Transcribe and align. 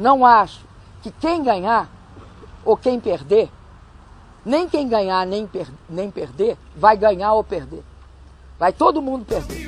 não 0.00 0.24
acho 0.24 0.60
que 1.02 1.10
quem 1.10 1.44
ganhar 1.44 1.88
ou 2.64 2.74
quem 2.76 2.98
perder, 2.98 3.50
nem 4.44 4.66
quem 4.66 4.88
ganhar 4.88 5.26
nem, 5.26 5.46
per 5.46 5.66
nem 5.88 6.10
perder, 6.10 6.56
vai 6.74 6.96
ganhar 6.96 7.34
ou 7.34 7.44
perder. 7.44 7.84
Vai 8.58 8.72
todo 8.72 9.02
mundo 9.02 9.26
perder. 9.26 9.66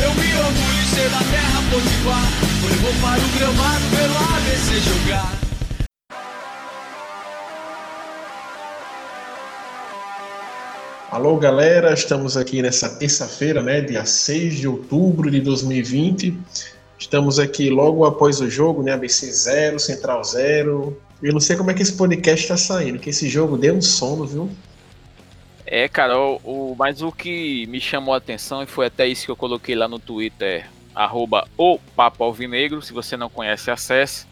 Eu 0.00 0.14
me 0.14 0.34
orgulho 0.36 0.82
de 0.82 0.86
ser 0.90 1.10
da 1.10 1.18
terra 1.18 1.60
potiguar. 1.70 2.28
Eu 2.70 2.76
vou 2.82 2.92
para 3.00 3.20
o 3.20 3.28
gramado 3.38 3.84
pelo 3.90 4.16
ABC 4.36 4.80
jogar. 4.80 5.47
Alô, 11.10 11.38
galera, 11.38 11.94
estamos 11.94 12.36
aqui 12.36 12.60
nessa 12.60 12.86
terça-feira, 12.86 13.62
né, 13.62 13.80
dia 13.80 14.04
6 14.04 14.58
de 14.58 14.68
outubro 14.68 15.30
de 15.30 15.40
2020. 15.40 16.36
Estamos 16.98 17.38
aqui 17.38 17.70
logo 17.70 18.04
após 18.04 18.42
o 18.42 18.50
jogo, 18.50 18.82
né, 18.82 18.92
ABC 18.92 19.32
0, 19.32 19.78
Central 19.78 20.22
0. 20.22 21.00
Eu 21.22 21.32
não 21.32 21.40
sei 21.40 21.56
como 21.56 21.70
é 21.70 21.74
que 21.74 21.80
esse 21.80 21.96
podcast 21.96 22.42
está 22.42 22.58
saindo, 22.58 22.98
que 22.98 23.08
esse 23.08 23.26
jogo 23.26 23.56
deu 23.56 23.74
um 23.74 23.80
sono, 23.80 24.26
viu? 24.26 24.50
É, 25.64 25.88
cara, 25.88 26.18
o, 26.20 26.40
o, 26.44 26.76
mas 26.78 27.00
o 27.00 27.10
que 27.10 27.66
me 27.68 27.80
chamou 27.80 28.12
a 28.12 28.18
atenção, 28.18 28.62
e 28.62 28.66
foi 28.66 28.84
até 28.84 29.06
isso 29.06 29.24
que 29.24 29.30
eu 29.30 29.36
coloquei 29.36 29.74
lá 29.74 29.88
no 29.88 29.98
Twitter, 29.98 30.66
arroba 30.94 31.48
o 31.56 31.78
Papo 31.96 32.22
Alvinegro, 32.22 32.82
se 32.82 32.92
você 32.92 33.16
não 33.16 33.30
conhece, 33.30 33.70
acesse. 33.70 34.26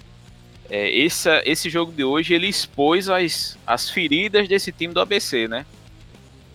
É, 0.68 0.90
esse, 0.90 1.30
esse 1.46 1.70
jogo 1.70 1.90
de 1.90 2.04
hoje, 2.04 2.34
ele 2.34 2.48
expôs 2.48 3.08
as, 3.08 3.56
as 3.66 3.88
feridas 3.88 4.46
desse 4.46 4.70
time 4.72 4.92
do 4.92 5.00
ABC, 5.00 5.48
né? 5.48 5.64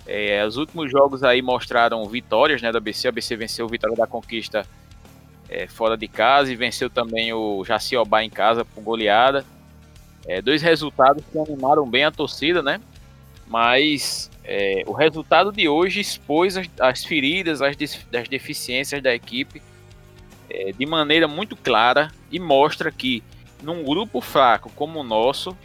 É, 0.06 0.46
os 0.46 0.58
últimos 0.58 0.92
jogos 0.92 1.24
aí 1.24 1.42
mostraram 1.42 2.06
vitórias 2.06 2.62
né, 2.62 2.72
do 2.72 2.78
ABC. 2.78 3.08
O 3.08 3.10
ABC 3.10 3.36
venceu 3.36 3.66
o 3.66 3.70
Vitória 3.70 3.96
da 3.96 4.08
Conquista 4.08 4.66
é, 5.50 5.68
fora 5.68 5.98
de 5.98 6.08
casa 6.08 6.52
e 6.52 6.56
venceu 6.56 6.90
também 6.90 7.34
o 7.34 7.64
Jaciobá 7.64 8.24
em 8.24 8.30
casa 8.30 8.66
por 8.66 8.82
goleada. 8.82 9.46
É, 10.26 10.42
dois 10.42 10.62
resultados 10.62 11.24
que 11.32 11.38
animaram 11.38 11.88
bem 11.88 12.06
a 12.06 12.12
torcida, 12.12 12.62
né? 12.62 12.80
Mas 13.48 14.32
é, 14.44 14.84
o 14.88 14.94
resultado 14.94 15.52
de 15.52 15.68
hoje 15.68 16.00
expôs 16.00 16.58
as, 16.58 16.70
as 16.80 17.04
feridas, 17.04 17.62
as, 17.62 17.76
as, 18.14 18.28
deficiências 18.30 19.02
da 19.04 19.14
equipe 19.14 19.62
é, 20.50 20.72
de 20.72 20.86
maneira 20.86 21.28
muito 21.28 21.56
clara 21.56 22.12
e 22.32 22.40
mostra 22.40 22.92
que 22.92 23.24
num 23.62 23.84
grupo 23.84 24.22
fraco 24.22 24.72
como 24.76 25.00
o 25.00 25.04
nosso, 25.04 25.56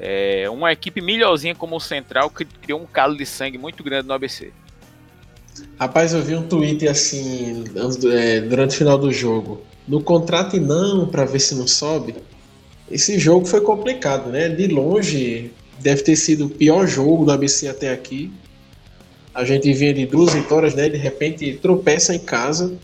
é, 0.00 0.48
uma 0.48 0.72
equipe 0.72 1.02
melhorzinha 1.02 1.54
como 1.54 1.76
o 1.76 1.80
Central 1.80 2.30
criou 2.30 2.80
um 2.80 2.86
calo 2.86 3.14
de 3.14 3.26
sangue 3.26 3.58
muito 3.58 3.84
grande 3.84 4.08
no 4.08 4.14
ABC. 4.14 4.50
Rapaz, 5.78 6.14
eu 6.14 6.22
vi 6.22 6.34
um 6.34 6.42
tweet 6.42 6.88
assim 6.88 7.64
é, 8.10 8.40
durante 8.40 8.70
o 8.74 8.78
final 8.78 8.96
do 8.96 9.12
jogo. 9.12 9.60
No 9.86 10.02
contrato 10.02 10.56
e 10.56 10.60
não 10.60 11.06
para 11.06 11.26
ver 11.26 11.40
se 11.40 11.54
não 11.54 11.66
sobe. 11.66 12.14
Esse 12.90 13.18
jogo 13.18 13.44
foi 13.44 13.60
complicado, 13.60 14.30
né? 14.30 14.48
De 14.48 14.66
longe 14.68 15.50
deve 15.78 16.02
ter 16.02 16.16
sido 16.16 16.46
o 16.46 16.50
pior 16.50 16.86
jogo 16.86 17.26
do 17.26 17.32
ABC 17.32 17.68
até 17.68 17.90
aqui. 17.90 18.32
A 19.34 19.44
gente 19.44 19.70
vinha 19.72 19.92
de 19.92 20.06
duas 20.06 20.32
vitórias, 20.32 20.74
né? 20.74 20.88
De 20.88 20.96
repente 20.96 21.58
tropeça 21.60 22.14
em 22.14 22.18
casa. 22.18 22.74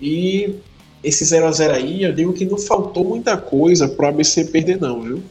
E 0.00 0.56
esse 1.02 1.24
0 1.24 1.46
a 1.46 1.52
0 1.52 1.74
aí, 1.74 2.02
eu 2.02 2.12
digo 2.12 2.32
que 2.32 2.44
não 2.44 2.58
faltou 2.58 3.04
muita 3.04 3.36
coisa 3.36 3.86
pro 3.86 4.08
ABC 4.08 4.46
perder 4.46 4.80
não, 4.80 5.00
viu? 5.00 5.22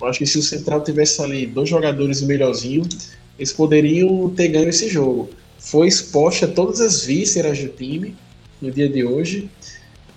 Eu 0.00 0.06
acho 0.06 0.18
que 0.18 0.26
se 0.26 0.38
o 0.38 0.42
Central 0.42 0.82
tivesse 0.82 1.22
ali 1.22 1.46
dois 1.46 1.68
jogadores 1.68 2.22
melhorzinhos, 2.22 3.12
eles 3.38 3.52
poderiam 3.52 4.28
ter 4.30 4.48
ganho 4.48 4.68
esse 4.68 4.88
jogo. 4.88 5.30
Foi 5.58 5.88
exposta 5.88 6.46
todas 6.46 6.80
as 6.80 7.04
vísceras 7.04 7.58
do 7.58 7.68
time 7.68 8.14
no 8.60 8.70
dia 8.70 8.88
de 8.88 9.04
hoje. 9.04 9.50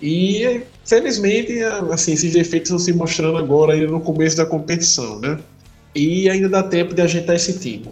E 0.00 0.62
felizmente, 0.84 1.62
assim, 1.92 2.12
esses 2.12 2.32
defeitos 2.32 2.70
estão 2.70 2.78
se 2.78 2.92
mostrando 2.92 3.36
agora 3.36 3.74
ainda 3.74 3.88
no 3.88 4.00
começo 4.00 4.36
da 4.36 4.46
competição, 4.46 5.18
né? 5.18 5.38
E 5.94 6.28
ainda 6.30 6.48
dá 6.48 6.62
tempo 6.62 6.94
de 6.94 7.02
ajeitar 7.02 7.36
esse 7.36 7.58
time. 7.58 7.90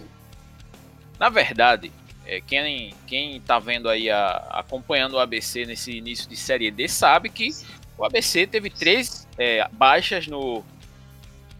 Na 1.18 1.28
verdade, 1.28 1.90
é, 2.26 2.40
quem, 2.40 2.94
quem 3.06 3.40
tá 3.40 3.58
vendo 3.58 3.88
aí, 3.88 4.08
a, 4.08 4.46
acompanhando 4.50 5.14
o 5.14 5.18
ABC 5.18 5.66
nesse 5.66 5.92
início 5.92 6.28
de 6.28 6.36
Série 6.36 6.70
D, 6.70 6.86
sabe 6.88 7.28
que 7.28 7.50
o 7.98 8.04
ABC 8.04 8.46
teve 8.46 8.70
três 8.70 9.26
é, 9.36 9.66
baixas 9.72 10.26
no, 10.28 10.64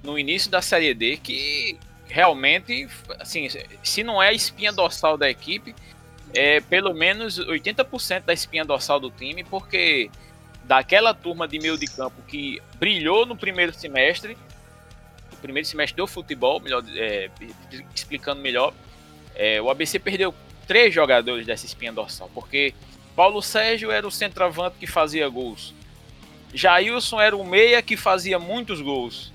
no 0.03 0.19
início 0.19 0.51
da 0.51 0.63
Série 0.63 0.95
D 0.95 1.17
que 1.17 1.79
realmente, 2.09 2.89
assim, 3.19 3.49
se 3.83 4.03
não 4.03 4.23
é 4.23 4.29
a 4.29 4.33
espinha 4.33 4.73
dorsal 4.73 5.17
da 5.17 5.29
equipe, 5.29 5.75
é 6.35 6.61
pelo 6.61 6.95
menos 6.95 7.39
80% 7.39 8.25
da 8.25 8.33
espinha 8.33 8.65
dorsal 8.65 8.99
do 8.99 9.11
time, 9.11 9.45
porque 9.45 10.11
daquela 10.65 11.15
turma 11.15 11.47
de 11.47 11.59
meio 11.59 11.79
de 11.79 11.87
campo 11.87 12.21
que 12.27 12.61
brilhou 12.79 13.25
no 13.25 13.37
primeiro 13.37 13.73
semestre, 13.73 14.37
o 15.33 15.37
primeiro 15.37 15.67
semestre 15.67 15.97
do 15.97 16.07
futebol, 16.07 16.61
melhor, 16.61 16.83
é, 16.95 17.31
explicando 17.95 18.41
melhor, 18.41 18.75
é, 19.35 19.61
o 19.61 19.71
ABC 19.71 19.99
perdeu 19.99 20.35
três 20.67 20.93
jogadores 20.93 21.47
dessa 21.47 21.65
espinha 21.65 21.93
dorsal, 21.93 22.31
porque 22.35 22.75
Paulo 23.17 23.41
Sérgio 23.41 23.91
era 23.91 24.07
o 24.07 24.11
centroavante 24.11 24.77
que 24.79 24.87
fazia 24.87 25.29
gols, 25.29 25.75
Jailson 26.53 27.21
era 27.21 27.37
o 27.37 27.45
meia 27.45 27.81
que 27.83 27.97
fazia 27.97 28.39
muitos 28.39 28.81
gols, 28.81 29.33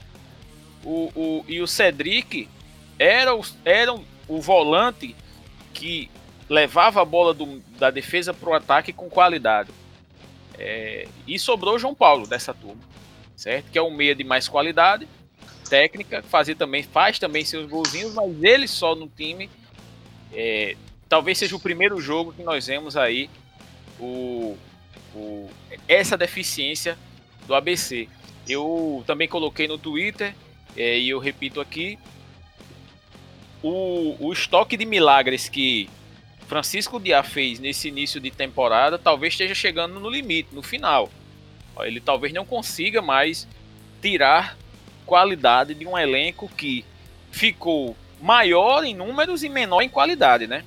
o, 0.84 1.12
o, 1.16 1.46
e 1.48 1.62
o 1.62 1.68
Cedric 1.68 2.48
era 3.00 3.36
o, 3.36 3.42
era 3.64 3.94
o 4.28 4.42
volante 4.42 5.16
que 5.74 6.10
levava 6.50 7.02
a 7.02 7.06
bola 7.06 7.34
do, 7.34 7.60
da 7.78 7.90
defesa 7.90 8.34
para 8.34 8.50
o 8.50 8.54
ataque 8.54 8.94
com 8.94 9.10
qualidade. 9.10 9.70
É, 10.58 11.08
e 11.28 11.40
sobrou 11.40 11.80
João 11.80 11.96
Paulo 11.96 12.28
dessa 12.28 12.54
turma, 12.54 12.82
certo? 13.36 13.72
Que 13.72 13.78
é 13.78 13.82
um 13.82 13.92
meia 13.92 14.14
de 14.14 14.24
mais 14.24 14.48
qualidade, 14.48 15.08
técnica, 15.70 16.22
fazer 16.24 16.56
também, 16.56 16.84
faz 16.84 17.18
também 17.18 17.44
seus 17.44 17.70
golzinhos, 17.70 18.14
mas 18.14 18.44
ele 18.44 18.68
só 18.68 18.96
no 18.96 19.08
time. 19.08 19.50
É, 20.32 20.76
talvez 21.10 21.38
seja 21.38 21.56
o 21.56 21.60
primeiro 21.60 22.00
jogo 22.00 22.34
que 22.34 22.44
nós 22.44 22.68
vemos 22.68 22.96
aí 22.96 23.30
o, 24.00 24.58
o, 25.16 25.50
essa 25.88 26.18
deficiência 26.18 26.98
do 27.48 27.56
ABC. 27.56 28.08
Eu 28.48 29.04
também 29.08 29.28
coloquei 29.28 29.68
no 29.68 29.78
Twitter 29.78 30.36
é, 30.76 30.98
e 31.00 31.10
eu 31.10 31.20
repito 31.20 31.62
aqui, 31.62 31.98
o, 33.62 34.16
o 34.20 34.34
estoque 34.34 34.76
de 34.76 34.86
milagres 34.86 35.48
que 35.48 35.90
Francisco 36.48 37.00
Diá 37.00 37.24
fez 37.24 37.60
nesse 37.60 37.88
início 37.88 38.20
de 38.20 38.30
temporada 38.30 39.00
talvez 39.00 39.34
esteja 39.34 39.56
chegando 39.56 40.00
no 40.00 40.10
limite, 40.10 40.50
no 40.54 40.62
final. 40.62 41.10
Ele 41.80 42.00
talvez 42.00 42.34
não 42.34 42.46
consiga 42.46 43.02
mais 43.02 43.48
tirar 44.02 44.58
qualidade 45.06 45.74
de 45.74 45.88
um 45.88 45.98
elenco 45.98 46.48
que 46.50 46.86
ficou 47.32 47.96
maior 48.22 48.84
em 48.84 48.94
números 48.94 49.44
e 49.44 49.50
menor 49.50 49.82
em 49.82 49.90
qualidade, 49.90 50.46
né? 50.46 50.64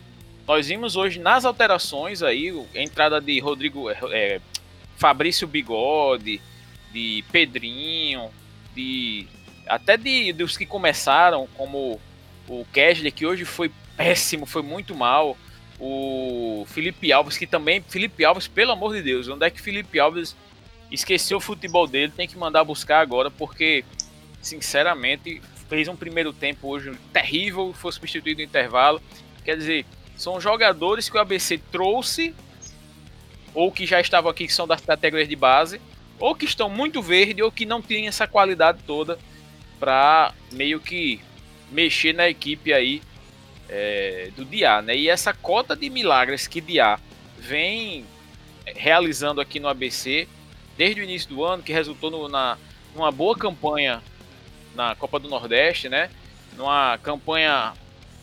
Nós 0.46 0.68
vimos 0.68 0.96
hoje 0.96 1.18
nas 1.18 1.44
alterações 1.44 2.22
aí, 2.22 2.52
a 2.74 2.80
entrada 2.80 3.20
de 3.20 3.38
Rodrigo, 3.40 3.88
é, 3.90 4.40
Fabrício 4.96 5.46
Bigode, 5.46 6.40
de 6.92 7.24
Pedrinho, 7.30 8.30
de 8.74 9.26
até 9.66 9.96
de 9.96 10.32
dos 10.32 10.56
que 10.56 10.64
começaram, 10.66 11.48
como 11.56 12.00
o 12.48 12.64
Kesley, 12.72 13.10
que 13.10 13.26
hoje 13.26 13.44
foi 13.44 13.70
péssimo, 13.96 14.46
foi 14.46 14.62
muito 14.62 14.94
mal. 14.94 15.36
O 15.78 16.64
Felipe 16.68 17.12
Alves, 17.12 17.36
que 17.36 17.46
também. 17.46 17.82
Felipe 17.82 18.24
Alves, 18.24 18.48
pelo 18.48 18.72
amor 18.72 18.94
de 18.94 19.02
Deus, 19.02 19.28
onde 19.28 19.44
é 19.44 19.50
que 19.50 19.60
Felipe 19.60 19.98
Alves 19.98 20.36
esqueceu 20.90 21.38
o 21.38 21.40
futebol 21.40 21.86
dele? 21.86 22.12
Tem 22.14 22.28
que 22.28 22.38
mandar 22.38 22.64
buscar 22.64 23.00
agora, 23.00 23.30
porque, 23.30 23.84
sinceramente, 24.40 25.42
fez 25.68 25.88
um 25.88 25.96
primeiro 25.96 26.32
tempo 26.32 26.68
hoje 26.68 26.92
terrível, 27.12 27.74
foi 27.74 27.92
substituído 27.92 28.38
no 28.38 28.46
intervalo. 28.46 29.02
Quer 29.44 29.56
dizer, 29.56 29.84
são 30.16 30.40
jogadores 30.40 31.10
que 31.10 31.16
o 31.16 31.20
ABC 31.20 31.58
trouxe, 31.70 32.34
ou 33.52 33.70
que 33.70 33.84
já 33.84 34.00
estavam 34.00 34.30
aqui, 34.30 34.46
que 34.46 34.54
são 34.54 34.66
das 34.66 34.80
categorias 34.80 35.28
de 35.28 35.36
base, 35.36 35.80
ou 36.18 36.34
que 36.34 36.46
estão 36.46 36.70
muito 36.70 37.02
verde, 37.02 37.42
ou 37.42 37.52
que 37.52 37.66
não 37.66 37.82
têm 37.82 38.06
essa 38.06 38.26
qualidade 38.26 38.78
toda 38.86 39.18
para 39.78 40.32
meio 40.52 40.80
que 40.80 41.20
mexer 41.70 42.12
na 42.12 42.28
equipe 42.28 42.72
aí 42.72 43.02
é, 43.68 44.30
do 44.36 44.44
Diá, 44.44 44.80
né? 44.80 44.96
E 44.96 45.08
essa 45.08 45.32
cota 45.32 45.74
de 45.74 45.90
milagres 45.90 46.46
que 46.46 46.60
Diá 46.60 46.98
vem 47.38 48.04
realizando 48.64 49.40
aqui 49.40 49.60
no 49.60 49.68
ABC 49.68 50.28
desde 50.76 51.00
o 51.00 51.04
início 51.04 51.28
do 51.28 51.44
ano, 51.44 51.62
que 51.62 51.72
resultou 51.72 52.10
no, 52.10 52.28
na, 52.28 52.58
numa 52.94 53.10
boa 53.10 53.36
campanha 53.36 54.02
na 54.74 54.94
Copa 54.94 55.18
do 55.18 55.28
Nordeste, 55.28 55.88
né? 55.88 56.10
Numa 56.56 56.98
campanha 56.98 57.72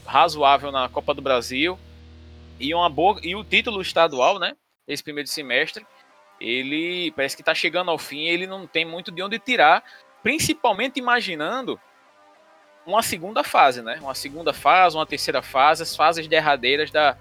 razoável 0.05 0.71
na 0.71 0.87
Copa 0.87 1.13
do 1.13 1.21
Brasil 1.21 1.77
e 2.59 2.73
uma 2.73 2.89
boa 2.89 3.19
e 3.23 3.35
o 3.35 3.43
título 3.43 3.81
estadual, 3.81 4.39
né? 4.39 4.53
Esse 4.87 5.03
primeiro 5.03 5.29
semestre, 5.29 5.85
ele 6.39 7.11
parece 7.11 7.35
que 7.35 7.41
está 7.41 7.55
chegando 7.55 7.89
ao 7.89 7.97
fim. 7.97 8.25
Ele 8.27 8.45
não 8.45 8.67
tem 8.67 8.85
muito 8.85 9.11
de 9.11 9.23
onde 9.23 9.39
tirar 9.39 9.83
principalmente 10.23 10.99
imaginando 10.99 11.77
uma 12.87 13.03
segunda 13.03 13.43
fase, 13.43 13.81
né? 13.81 13.99
Uma 14.01 14.15
segunda 14.15 14.53
fase, 14.53 14.95
uma 14.95 15.05
terceira 15.05 15.41
fase, 15.41 15.83
as 15.83 15.95
fases 15.95 16.27
derradeiras 16.27 16.89
da, 16.89 17.17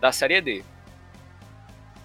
da 0.00 0.12
Série 0.12 0.40
D. 0.40 0.62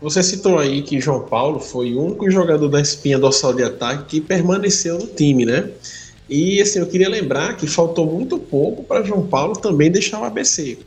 Você 0.01 0.23
citou 0.23 0.57
aí 0.57 0.81
que 0.81 0.99
João 0.99 1.25
Paulo 1.27 1.59
foi 1.59 1.93
o 1.93 2.03
único 2.03 2.29
jogador 2.29 2.67
da 2.67 2.81
espinha 2.81 3.19
dorsal 3.19 3.53
de 3.53 3.63
ataque 3.63 4.05
que 4.05 4.21
permaneceu 4.21 4.97
no 4.97 5.05
time, 5.05 5.45
né? 5.45 5.69
E 6.27 6.59
assim, 6.59 6.79
eu 6.79 6.87
queria 6.87 7.09
lembrar 7.09 7.55
que 7.55 7.67
faltou 7.67 8.05
muito 8.07 8.39
pouco 8.39 8.83
para 8.83 9.03
João 9.03 9.27
Paulo 9.27 9.53
também 9.53 9.91
deixar 9.91 10.19
o 10.19 10.23
ABC. 10.23 10.79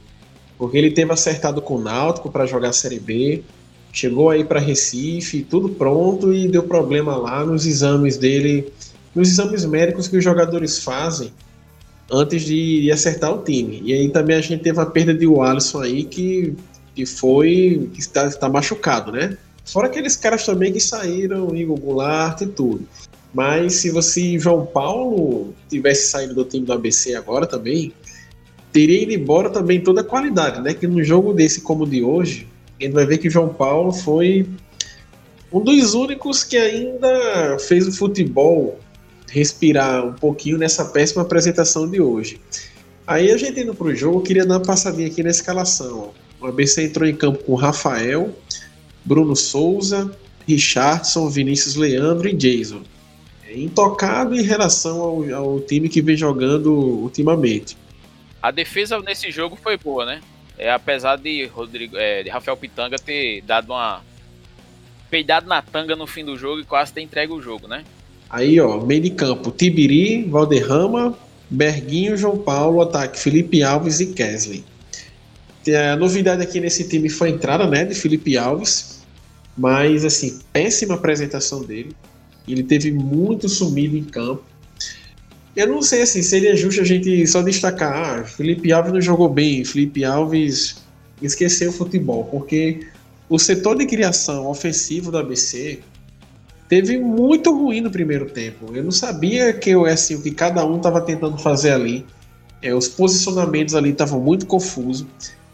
Porque 0.59 0.77
ele 0.77 0.91
teve 0.91 1.13
acertado 1.13 1.63
com 1.63 1.77
o 1.77 1.81
Náutico 1.81 2.31
para 2.31 2.47
jogar 2.47 2.71
a 2.71 2.73
Série 2.73 2.99
B, 2.99 3.45
chegou 3.93 4.31
aí 4.31 4.43
para 4.43 4.59
Recife, 4.59 5.43
tudo 5.43 5.69
pronto 5.69 6.33
e 6.33 6.49
deu 6.49 6.65
problema 6.65 7.17
lá 7.17 7.45
nos 7.45 7.67
exames 7.67 8.17
dele, 8.17 8.73
nos 9.15 9.29
exames 9.29 9.65
médicos 9.65 10.09
que 10.09 10.17
os 10.17 10.25
jogadores 10.25 10.79
fazem 10.79 11.33
antes 12.11 12.43
de, 12.43 12.91
acertar 12.91 13.33
o 13.33 13.43
time. 13.43 13.81
E 13.85 13.93
aí 13.93 14.11
também 14.11 14.37
a 14.37 14.41
gente 14.41 14.63
teve 14.63 14.81
a 14.81 14.87
perda 14.87 15.15
de 15.15 15.27
Alisson 15.27 15.81
aí 15.81 16.05
que 16.05 16.55
que 16.95 17.05
foi. 17.05 17.91
que 17.93 18.01
está, 18.01 18.27
está 18.27 18.49
machucado, 18.49 19.13
né? 19.13 19.37
Fora 19.65 19.89
aqueles 19.89 20.17
caras 20.17 20.45
também 20.45 20.73
que 20.73 20.81
saíram, 20.81 21.55
Igor 21.55 21.79
Goulart 21.79 22.41
e 22.43 22.47
tudo. 22.47 22.87
Mas 23.33 23.75
se 23.77 23.91
você, 23.91 24.39
João 24.39 24.65
Paulo, 24.65 25.53
tivesse 25.69 26.09
saído 26.09 26.35
do 26.35 26.45
time 26.45 26.65
do 26.65 26.73
ABC 26.73 27.17
agora 27.17 27.47
também, 27.47 27.93
teria 28.73 29.03
ido 29.03 29.13
embora 29.13 29.51
também 29.51 29.81
toda 29.81 30.03
a 30.03 30.05
qualidade, 30.05 30.61
né? 30.61 30.73
Que 30.73 30.87
no 30.87 31.03
jogo 31.03 31.33
desse 31.33 31.61
como 31.61 31.85
o 31.85 31.87
de 31.87 32.03
hoje, 32.03 32.47
a 32.79 32.85
gente 32.85 32.93
vai 32.93 33.07
ver 33.07 33.19
que 33.19 33.29
João 33.29 33.49
Paulo 33.49 33.93
foi 33.93 34.47
um 35.53 35.61
dos 35.61 35.95
únicos 35.95 36.45
que 36.45 36.57
ainda 36.57 37.59
fez 37.59 37.89
o 37.89 37.93
futebol 37.93 38.79
respirar 39.35 40.07
um 40.07 40.13
pouquinho 40.13 40.57
nessa 40.57 40.85
péssima 40.85 41.23
apresentação 41.23 41.91
de 41.91 42.01
hoje. 42.01 42.41
Aí 43.05 43.33
a 43.33 43.37
gente 43.37 43.61
indo 43.61 43.75
pro 43.75 43.95
jogo, 43.95 44.19
eu 44.19 44.23
queria 44.23 44.47
dar 44.47 44.59
uma 44.59 44.65
passadinha 44.65 45.09
aqui 45.09 45.25
na 45.25 45.31
escalação. 45.31 46.15
O 46.41 46.47
ABC 46.47 46.85
entrou 46.85 47.09
em 47.09 47.17
campo 47.17 47.43
com 47.43 47.57
Rafael, 47.57 48.33
Bruno 49.05 49.35
Souza, 49.35 50.17
Richardson, 50.47 51.29
Vinícius 51.29 51.75
Leandro 51.75 52.29
e 52.29 52.33
Jason. 52.33 52.83
É 53.49 53.59
intocado 53.59 54.37
em 54.37 54.43
relação 54.43 55.01
ao, 55.01 55.35
ao 55.35 55.61
time 55.61 55.89
que 55.89 56.01
vem 56.01 56.17
jogando 56.17 56.73
ultimamente. 56.73 57.77
A 58.41 58.53
defesa 58.53 59.01
nesse 59.01 59.33
jogo 59.33 59.59
foi 59.61 59.77
boa, 59.77 60.07
né? 60.07 60.21
É, 60.57 60.71
apesar 60.71 61.17
de, 61.17 61.45
Rodrigo, 61.47 61.97
é, 61.97 62.23
de 62.23 62.31
Rafael 62.31 62.57
Pitanga 62.57 62.97
ter 62.99 63.43
dado 63.43 63.73
uma 63.73 64.01
peidado 65.11 65.49
na 65.49 65.61
tanga 65.61 65.97
no 65.97 66.07
fim 66.07 66.25
do 66.25 66.37
jogo 66.37 66.61
e 66.61 66.65
quase 66.65 66.93
ter 66.93 67.01
entregue 67.01 67.33
o 67.33 67.43
jogo, 67.43 67.67
né? 67.67 67.85
Aí, 68.35 68.59
ó, 68.59 68.85
meio 68.85 69.01
de 69.01 69.11
campo, 69.11 69.53
Tibiri, 69.53 70.25
Valderrama, 70.25 71.17
Berguinho, 71.49 72.17
João 72.17 72.37
Paulo, 72.37 72.81
ataque 72.81 73.17
Felipe 73.17 73.63
Alves 73.63 74.01
e 74.01 74.07
Kesley. 74.07 74.65
A 75.93 75.95
novidade 75.95 76.43
aqui 76.43 76.59
nesse 76.59 76.89
time 76.89 77.09
foi 77.09 77.29
a 77.29 77.31
entrada 77.31 77.65
né, 77.65 77.85
de 77.85 77.95
Felipe 77.95 78.37
Alves, 78.37 79.05
mas 79.57 80.05
assim, 80.05 80.41
péssima 80.53 80.95
apresentação 80.95 81.63
dele. 81.63 81.95
Ele 82.49 82.65
teve 82.65 82.91
muito 82.91 83.49
sumido 83.49 83.97
em 83.97 84.03
campo. 84.03 84.43
Eu 85.55 85.69
não 85.69 85.81
sei 85.81 86.03
assim, 86.03 86.21
seria 86.21 86.57
justo 86.57 86.81
a 86.81 86.85
gente 86.85 87.25
só 87.29 87.41
destacar, 87.41 88.19
ah, 88.19 88.25
Felipe 88.25 88.73
Alves 88.73 88.93
não 88.93 89.01
jogou 89.01 89.29
bem, 89.29 89.65
Felipe 89.65 90.05
Alves 90.05 90.83
esqueceu 91.23 91.71
o 91.71 91.73
futebol, 91.73 92.25
porque 92.25 92.81
o 93.29 93.39
setor 93.39 93.79
de 93.79 93.87
criação 93.87 94.49
ofensivo 94.49 95.13
do 95.13 95.19
ABC 95.19 95.79
teve 96.69 96.99
muito 96.99 97.53
ruim 97.53 97.81
no 97.81 97.91
primeiro 97.91 98.27
tempo. 98.27 98.75
Eu 98.75 98.83
não 98.83 98.91
sabia 98.91 99.53
que 99.53 99.73
assim, 99.87 100.15
o 100.17 100.23
que 100.23 100.31
cada 100.31 100.65
um 100.65 100.77
estava 100.77 101.01
tentando 101.01 101.39
fazer 101.39 101.73
ali. 101.73 102.05
É, 102.63 102.75
os 102.75 102.89
posicionamentos 102.89 103.75
ali 103.75 103.91
estavam 103.91 104.21
muito 104.21 104.47
confusos. 104.47 105.07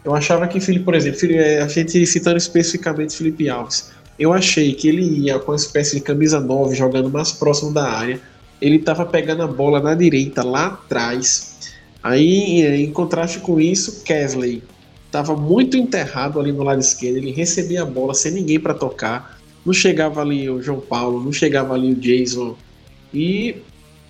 Eu 0.03 0.15
achava 0.15 0.47
que 0.47 0.59
Felipe, 0.59 0.85
por 0.85 0.95
exemplo, 0.95 1.19
é, 1.31 1.61
a 1.61 1.67
gente 1.67 2.05
citando 2.05 2.37
especificamente 2.37 3.15
Felipe 3.15 3.49
Alves, 3.49 3.91
eu 4.17 4.31
achei 4.31 4.73
que 4.73 4.87
ele 4.87 5.03
ia 5.25 5.39
com 5.39 5.51
uma 5.51 5.57
espécie 5.57 5.95
de 5.95 6.01
camisa 6.01 6.39
9 6.39 6.75
jogando 6.75 7.09
mais 7.09 7.31
próximo 7.31 7.73
da 7.73 7.89
área. 7.89 8.19
Ele 8.61 8.77
estava 8.77 9.05
pegando 9.05 9.43
a 9.43 9.47
bola 9.47 9.79
na 9.79 9.95
direita, 9.95 10.43
lá 10.43 10.67
atrás. 10.67 11.57
Aí, 12.03 12.61
em 12.61 12.91
contraste 12.91 13.39
com 13.39 13.59
isso, 13.59 14.03
Kesley 14.03 14.63
estava 15.05 15.35
muito 15.35 15.75
enterrado 15.75 16.39
ali 16.39 16.51
no 16.51 16.63
lado 16.63 16.79
esquerdo. 16.79 17.17
Ele 17.17 17.31
recebia 17.31 17.81
a 17.81 17.85
bola 17.85 18.13
sem 18.13 18.31
ninguém 18.31 18.59
para 18.59 18.73
tocar. 18.73 19.40
Não 19.65 19.73
chegava 19.73 20.21
ali 20.21 20.49
o 20.49 20.61
João 20.61 20.79
Paulo, 20.79 21.23
não 21.23 21.31
chegava 21.31 21.73
ali 21.73 21.91
o 21.91 21.95
Jason. 21.95 22.57
E 23.13 23.57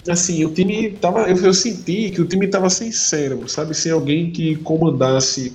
assim, 0.08 0.46
o 0.46 0.52
time 0.52 0.92
tava. 0.92 1.30
Eu, 1.30 1.38
eu 1.38 1.54
senti 1.54 2.10
que 2.12 2.22
o 2.22 2.26
time 2.26 2.46
estava 2.46 2.70
sem 2.70 2.92
cérebro, 2.92 3.48
sabe? 3.50 3.74
Sem 3.74 3.92
alguém 3.92 4.32
que 4.32 4.56
comandasse. 4.58 5.54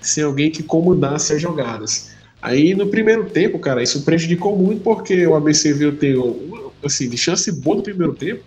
Sem 0.00 0.24
alguém 0.24 0.50
que 0.50 0.62
comandasse 0.62 1.32
as 1.32 1.40
jogadas. 1.40 2.10
Aí 2.40 2.74
no 2.74 2.88
primeiro 2.88 3.30
tempo, 3.30 3.58
cara, 3.58 3.82
isso 3.82 4.02
prejudicou 4.02 4.56
muito 4.56 4.82
porque 4.82 5.26
o 5.26 5.36
ABC 5.36 5.72
veio 5.72 5.94
ter 5.94 6.16
assim, 6.84 7.08
de 7.08 7.16
chance 7.16 7.50
boa 7.52 7.76
no 7.76 7.82
primeiro 7.82 8.14
tempo. 8.14 8.42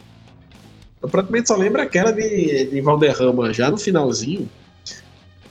Eu 1.01 1.07
praticamente 1.07 1.47
só 1.47 1.55
lembro 1.55 1.81
aquela 1.81 2.11
de, 2.11 2.65
de 2.65 2.81
Valderrama 2.81 3.53
já 3.53 3.69
no 3.69 3.77
finalzinho, 3.77 4.49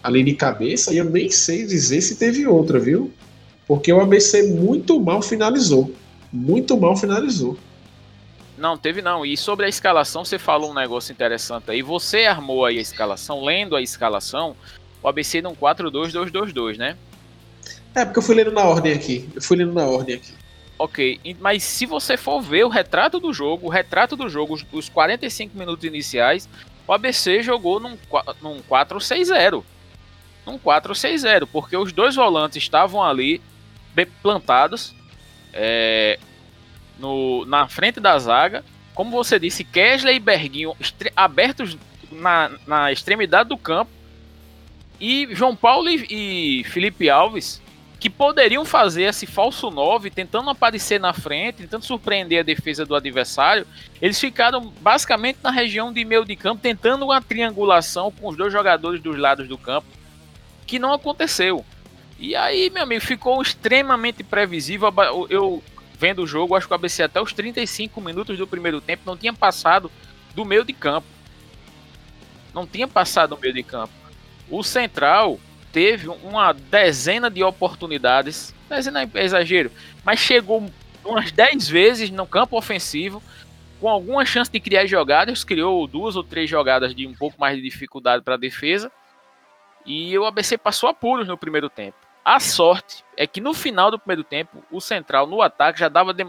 ali 0.03 0.23
de 0.23 0.35
cabeça, 0.35 0.93
e 0.93 0.99
eu 0.99 1.05
nem 1.05 1.31
sei 1.31 1.65
dizer 1.65 2.01
se 2.01 2.17
teve 2.17 2.47
outra, 2.47 2.79
viu? 2.79 3.11
Porque 3.67 3.93
o 3.93 4.01
ABC 4.01 4.55
muito 4.55 5.01
mal 5.01 5.23
finalizou. 5.23 5.91
Muito 6.33 6.77
mal 6.77 6.97
finalizou. 6.97 7.57
Não, 8.57 8.77
teve 8.77 9.03
não. 9.03 9.25
E 9.25 9.37
sobre 9.37 9.67
a 9.67 9.69
escalação, 9.69 10.25
você 10.25 10.39
falou 10.39 10.71
um 10.71 10.75
negócio 10.75 11.13
interessante 11.13 11.71
aí. 11.71 11.83
Você 11.83 12.25
armou 12.25 12.65
aí 12.65 12.79
a 12.79 12.83
escalação, 12.83 13.45
lendo 13.45 13.75
a 13.75 13.83
escalação, 13.83 14.57
o 15.03 15.09
ABC 15.09 15.43
num 15.43 15.55
4-2-2-2-2, 15.55 16.77
né? 16.77 16.97
É, 17.95 18.05
porque 18.05 18.19
eu 18.19 18.23
fui 18.23 18.35
lendo 18.35 18.53
na 18.53 18.65
ordem 18.65 18.93
aqui. 18.93 19.29
Eu 19.35 19.43
fui 19.43 19.57
lendo 19.57 19.73
na 19.73 19.87
ordem 19.87 20.17
aqui. 20.17 20.33
Ok, 20.77 21.21
mas 21.41 21.63
se 21.63 21.87
você 21.87 22.17
for 22.17 22.41
ver 22.41 22.65
o 22.65 22.69
retrato 22.69 23.21
do 23.21 23.33
jogo, 23.33 23.67
o 23.67 23.71
retrato 23.71 24.17
do 24.17 24.29
jogo, 24.29 24.59
os 24.73 24.89
45 24.89 25.57
minutos 25.57 25.85
iniciais, 25.85 26.49
o 26.87 26.93
ABC 26.93 27.43
jogou 27.43 27.79
num, 27.79 27.97
num 28.43 28.61
4-6-0. 28.63 29.63
Num 30.45 30.59
4-6-0, 30.59 31.49
porque 31.51 31.77
os 31.77 31.93
dois 31.93 32.17
volantes 32.17 32.63
estavam 32.63 33.03
ali 33.03 33.41
plantados. 34.23 34.95
É, 35.53 36.19
no, 36.99 37.45
na 37.47 37.69
frente 37.69 38.01
da 38.01 38.19
zaga. 38.19 38.65
Como 38.95 39.11
você 39.11 39.39
disse, 39.39 39.65
Kesley 39.65 40.17
e 40.17 40.21
Berguinho 40.21 40.77
abertos 41.17 41.77
na, 42.11 42.51
na 42.67 42.93
extremidade 42.93 43.49
do 43.49 43.59
campo. 43.59 43.91
E 45.01 45.29
João 45.33 45.57
Paulo 45.57 45.89
e, 45.89 46.07
e 46.61 46.65
Felipe 46.65 47.11
Alves, 47.11 47.61
que 47.99 48.09
poderiam 48.09 48.65
fazer 48.65 49.05
esse 49.05 49.27
falso 49.27 49.71
9, 49.71 50.11
tentando 50.11 50.49
aparecer 50.49 51.01
na 51.01 51.13
frente, 51.13 51.63
tentando 51.63 51.85
surpreender 51.85 52.41
a 52.41 52.45
defesa 52.45 52.87
do 52.87 52.95
adversário, 52.95 53.67
eles 54.01 54.21
ficaram 54.21 54.73
basicamente 54.81 55.39
na 55.43 55.51
região 55.51 55.93
de 55.93 56.05
meio 56.05 56.25
de 56.25 56.37
campo, 56.37 56.63
tentando 56.63 57.07
uma 57.07 57.21
triangulação 57.21 58.13
com 58.13 58.29
os 58.29 58.37
dois 58.37 58.53
jogadores 58.53 59.01
dos 59.01 59.19
lados 59.19 59.49
do 59.49 59.59
campo, 59.59 59.89
que 60.67 60.79
não 60.79 60.93
aconteceu. 60.93 61.65
E 62.19 62.35
aí, 62.37 62.71
meu 62.71 62.85
amigo, 62.85 63.05
ficou 63.05 63.41
extremamente 63.43 64.23
previsível. 64.23 64.93
Eu 65.29 65.63
vendo 65.99 66.23
o 66.23 66.27
jogo, 66.27 66.55
acho 66.55 66.67
que 66.67 66.73
o 66.73 66.77
ABC 66.77 67.03
até 67.03 67.21
os 67.21 67.33
35 67.33 68.01
minutos 68.01 68.39
do 68.39 68.47
primeiro 68.47 68.81
tempo 68.81 69.03
não 69.07 69.17
tinha 69.17 69.33
passado 69.33 69.91
do 70.35 70.45
meio 70.45 70.65
de 70.65 70.73
campo. 70.73 71.07
Não 72.53 72.67
tinha 72.67 72.87
passado 72.87 73.35
do 73.35 73.41
meio 73.41 73.55
de 73.55 73.63
campo. 73.63 73.93
O 74.49 74.63
Central 74.63 75.39
teve 75.73 76.09
uma 76.09 76.53
dezena 76.53 77.31
de 77.31 77.43
oportunidades, 77.43 78.55
dezena 78.69 79.03
é 79.03 79.25
exagero, 79.25 79.73
mas 80.05 80.21
chegou 80.21 80.71
umas 81.05 81.33
10 81.33 81.69
vezes 81.69 82.11
no 82.11 82.27
campo 82.27 82.57
ofensivo, 82.57 83.23
com 83.81 83.89
alguma 83.89 84.25
chance 84.25 84.51
de 84.51 84.61
criar 84.61 84.87
jogadas, 84.87 85.43
criou 85.43 85.87
duas 85.87 86.17
ou 86.17 86.23
três 86.23 86.49
jogadas 86.49 86.95
de 86.95 87.07
um 87.07 87.15
pouco 87.15 87.41
mais 87.41 87.57
de 87.57 87.63
dificuldade 87.63 88.23
para 88.23 88.35
a 88.35 88.39
defesa, 88.39 88.91
e 89.85 90.17
o 90.19 90.25
ABC 90.25 90.57
passou 90.57 90.89
apuros 90.89 91.27
no 91.27 91.37
primeiro 91.37 91.69
tempo. 91.69 91.97
A 92.25 92.41
sorte 92.41 93.05
é 93.17 93.27
que 93.27 93.41
no 93.41 93.53
final 93.53 93.91
do 93.91 93.99
primeiro 93.99 94.25
tempo, 94.25 94.65
o 94.71 94.81
Central 94.81 95.27
no 95.27 95.43
ataque 95.43 95.79
já, 95.79 95.89
dava 95.89 96.15
de, 96.15 96.27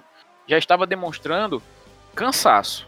já 0.47 0.57
estava 0.57 0.85
demonstrando 0.85 1.63
cansaço. 2.13 2.85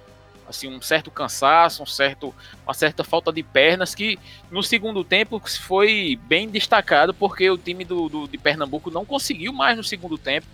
Assim, 0.48 0.68
um 0.68 0.82
certo 0.82 1.12
cansaço, 1.12 1.84
um 1.84 1.86
certo, 1.86 2.34
uma 2.66 2.74
certa 2.74 3.04
falta 3.04 3.32
de 3.32 3.44
pernas 3.44 3.94
que 3.94 4.18
no 4.50 4.64
segundo 4.64 5.04
tempo 5.04 5.42
foi 5.60 6.18
bem 6.24 6.50
destacado 6.50 7.14
porque 7.14 7.50
o 7.50 7.58
time 7.58 7.84
do, 7.84 8.08
do 8.08 8.28
de 8.28 8.38
Pernambuco 8.38 8.90
não 8.90 9.06
conseguiu 9.06 9.52
mais 9.52 9.76
no 9.76 9.84
segundo 9.84 10.18
tempo 10.18 10.48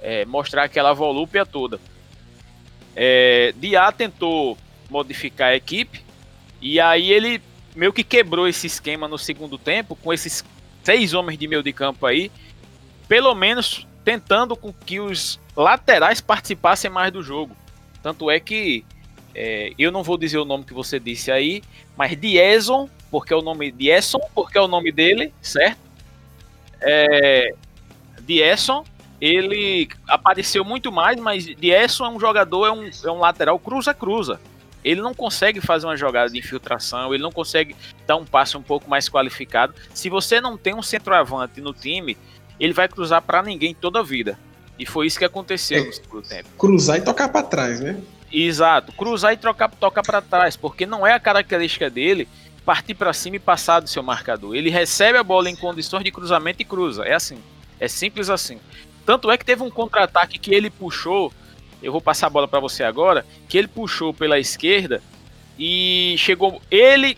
é, 0.00 0.24
mostrar 0.24 0.64
aquela 0.64 0.92
volúpia 0.92 1.46
toda. 1.46 1.80
É, 2.96 3.52
Diá 3.56 3.92
tentou 3.92 4.58
modificar 4.88 5.50
a 5.50 5.56
equipe 5.56 6.04
e 6.60 6.80
aí 6.80 7.12
ele 7.12 7.40
meio 7.74 7.92
que 7.92 8.02
quebrou 8.02 8.48
esse 8.48 8.66
esquema 8.66 9.06
no 9.06 9.16
segundo 9.16 9.56
tempo 9.56 9.94
com 9.94 10.12
esses 10.12 10.44
seis 10.82 11.14
homens 11.14 11.38
de 11.38 11.46
meio 11.46 11.62
de 11.62 11.72
campo 11.72 12.06
aí, 12.06 12.30
pelo 13.08 13.34
menos 13.34 13.86
tentando 14.04 14.56
com 14.56 14.72
que 14.72 15.00
os 15.00 15.38
laterais 15.56 16.20
participassem 16.20 16.90
mais 16.90 17.12
do 17.12 17.22
jogo. 17.22 17.56
Tanto 18.02 18.30
é 18.30 18.40
que 18.40 18.84
é, 19.34 19.72
eu 19.78 19.92
não 19.92 20.02
vou 20.02 20.16
dizer 20.16 20.38
o 20.38 20.44
nome 20.44 20.64
que 20.64 20.74
você 20.74 20.98
disse 20.98 21.30
aí, 21.30 21.62
mas 21.96 22.16
Dieson, 22.16 22.88
porque 23.10 23.32
é 23.32 23.36
o 23.36 23.42
nome 23.42 23.70
Diesson, 23.70 24.20
porque 24.34 24.58
é 24.58 24.60
o 24.60 24.68
nome 24.68 24.90
dele, 24.90 25.32
certo? 25.42 25.78
É, 26.80 27.54
ele 29.20 29.88
apareceu 30.08 30.64
muito 30.64 30.90
mais, 30.90 31.20
mas 31.20 31.44
Diesson 31.44 32.06
é 32.06 32.08
um 32.08 32.18
jogador, 32.18 32.66
é 32.66 32.72
um, 32.72 32.90
é 33.04 33.10
um 33.10 33.18
lateral 33.18 33.58
cruza-cruza. 33.58 34.40
Ele 34.84 35.00
não 35.00 35.14
consegue 35.14 35.60
fazer 35.60 35.86
uma 35.86 35.96
jogada 35.96 36.30
de 36.30 36.38
infiltração, 36.38 37.12
ele 37.12 37.22
não 37.22 37.32
consegue 37.32 37.76
dar 38.06 38.16
um 38.16 38.24
passe 38.24 38.56
um 38.56 38.62
pouco 38.62 38.88
mais 38.88 39.08
qualificado. 39.08 39.74
Se 39.92 40.08
você 40.08 40.40
não 40.40 40.56
tem 40.56 40.74
um 40.74 40.82
centroavante 40.82 41.60
no 41.60 41.72
time, 41.72 42.16
ele 42.58 42.72
vai 42.72 42.88
cruzar 42.88 43.22
para 43.22 43.42
ninguém 43.42 43.74
toda 43.74 44.00
a 44.00 44.02
vida. 44.02 44.38
E 44.78 44.86
foi 44.86 45.06
isso 45.06 45.18
que 45.18 45.24
aconteceu 45.24 45.82
é, 45.82 45.86
no 45.86 45.92
segundo 45.92 46.22
tempo. 46.22 46.48
Cruzar 46.56 46.96
e 46.96 47.02
tocar 47.02 47.28
para 47.28 47.42
trás, 47.42 47.80
né? 47.80 48.00
Exato, 48.32 48.92
cruzar 48.92 49.32
e 49.32 49.36
trocar, 49.36 49.68
tocar 49.68 50.02
para 50.02 50.22
trás, 50.22 50.56
porque 50.56 50.86
não 50.86 51.06
é 51.06 51.12
a 51.12 51.20
característica 51.20 51.90
dele 51.90 52.28
partir 52.64 52.94
para 52.94 53.12
cima 53.12 53.36
e 53.36 53.40
passar 53.40 53.80
do 53.80 53.88
seu 53.88 54.02
marcador. 54.02 54.54
Ele 54.54 54.70
recebe 54.70 55.18
a 55.18 55.24
bola 55.24 55.50
em 55.50 55.56
condições 55.56 56.04
de 56.04 56.12
cruzamento 56.12 56.62
e 56.62 56.64
cruza. 56.64 57.04
É 57.04 57.14
assim. 57.14 57.38
É 57.78 57.88
simples 57.88 58.30
assim. 58.30 58.60
Tanto 59.04 59.30
é 59.30 59.36
que 59.36 59.44
teve 59.44 59.62
um 59.62 59.70
contra-ataque 59.70 60.38
que 60.38 60.54
ele 60.54 60.70
puxou. 60.70 61.32
Eu 61.82 61.92
vou 61.92 62.00
passar 62.00 62.26
a 62.26 62.30
bola 62.30 62.48
para 62.48 62.60
você 62.60 62.82
agora. 62.82 63.24
Que 63.48 63.58
ele 63.58 63.68
puxou 63.68 64.12
pela 64.12 64.38
esquerda 64.38 65.02
e 65.58 66.14
chegou 66.18 66.60
ele 66.70 67.16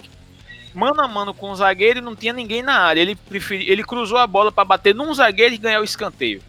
mano 0.74 1.02
a 1.02 1.08
mano 1.08 1.34
com 1.34 1.50
o 1.50 1.56
zagueiro 1.56 1.98
e 1.98 2.02
não 2.02 2.16
tinha 2.16 2.32
ninguém 2.32 2.62
na 2.62 2.78
área. 2.78 3.00
Ele 3.00 3.14
preferi, 3.14 3.70
ele 3.70 3.84
cruzou 3.84 4.18
a 4.18 4.26
bola 4.26 4.50
para 4.50 4.64
bater 4.64 4.94
num 4.94 5.12
zagueiro 5.12 5.54
e 5.54 5.58
ganhar 5.58 5.80
o 5.80 5.84
escanteio. 5.84 6.42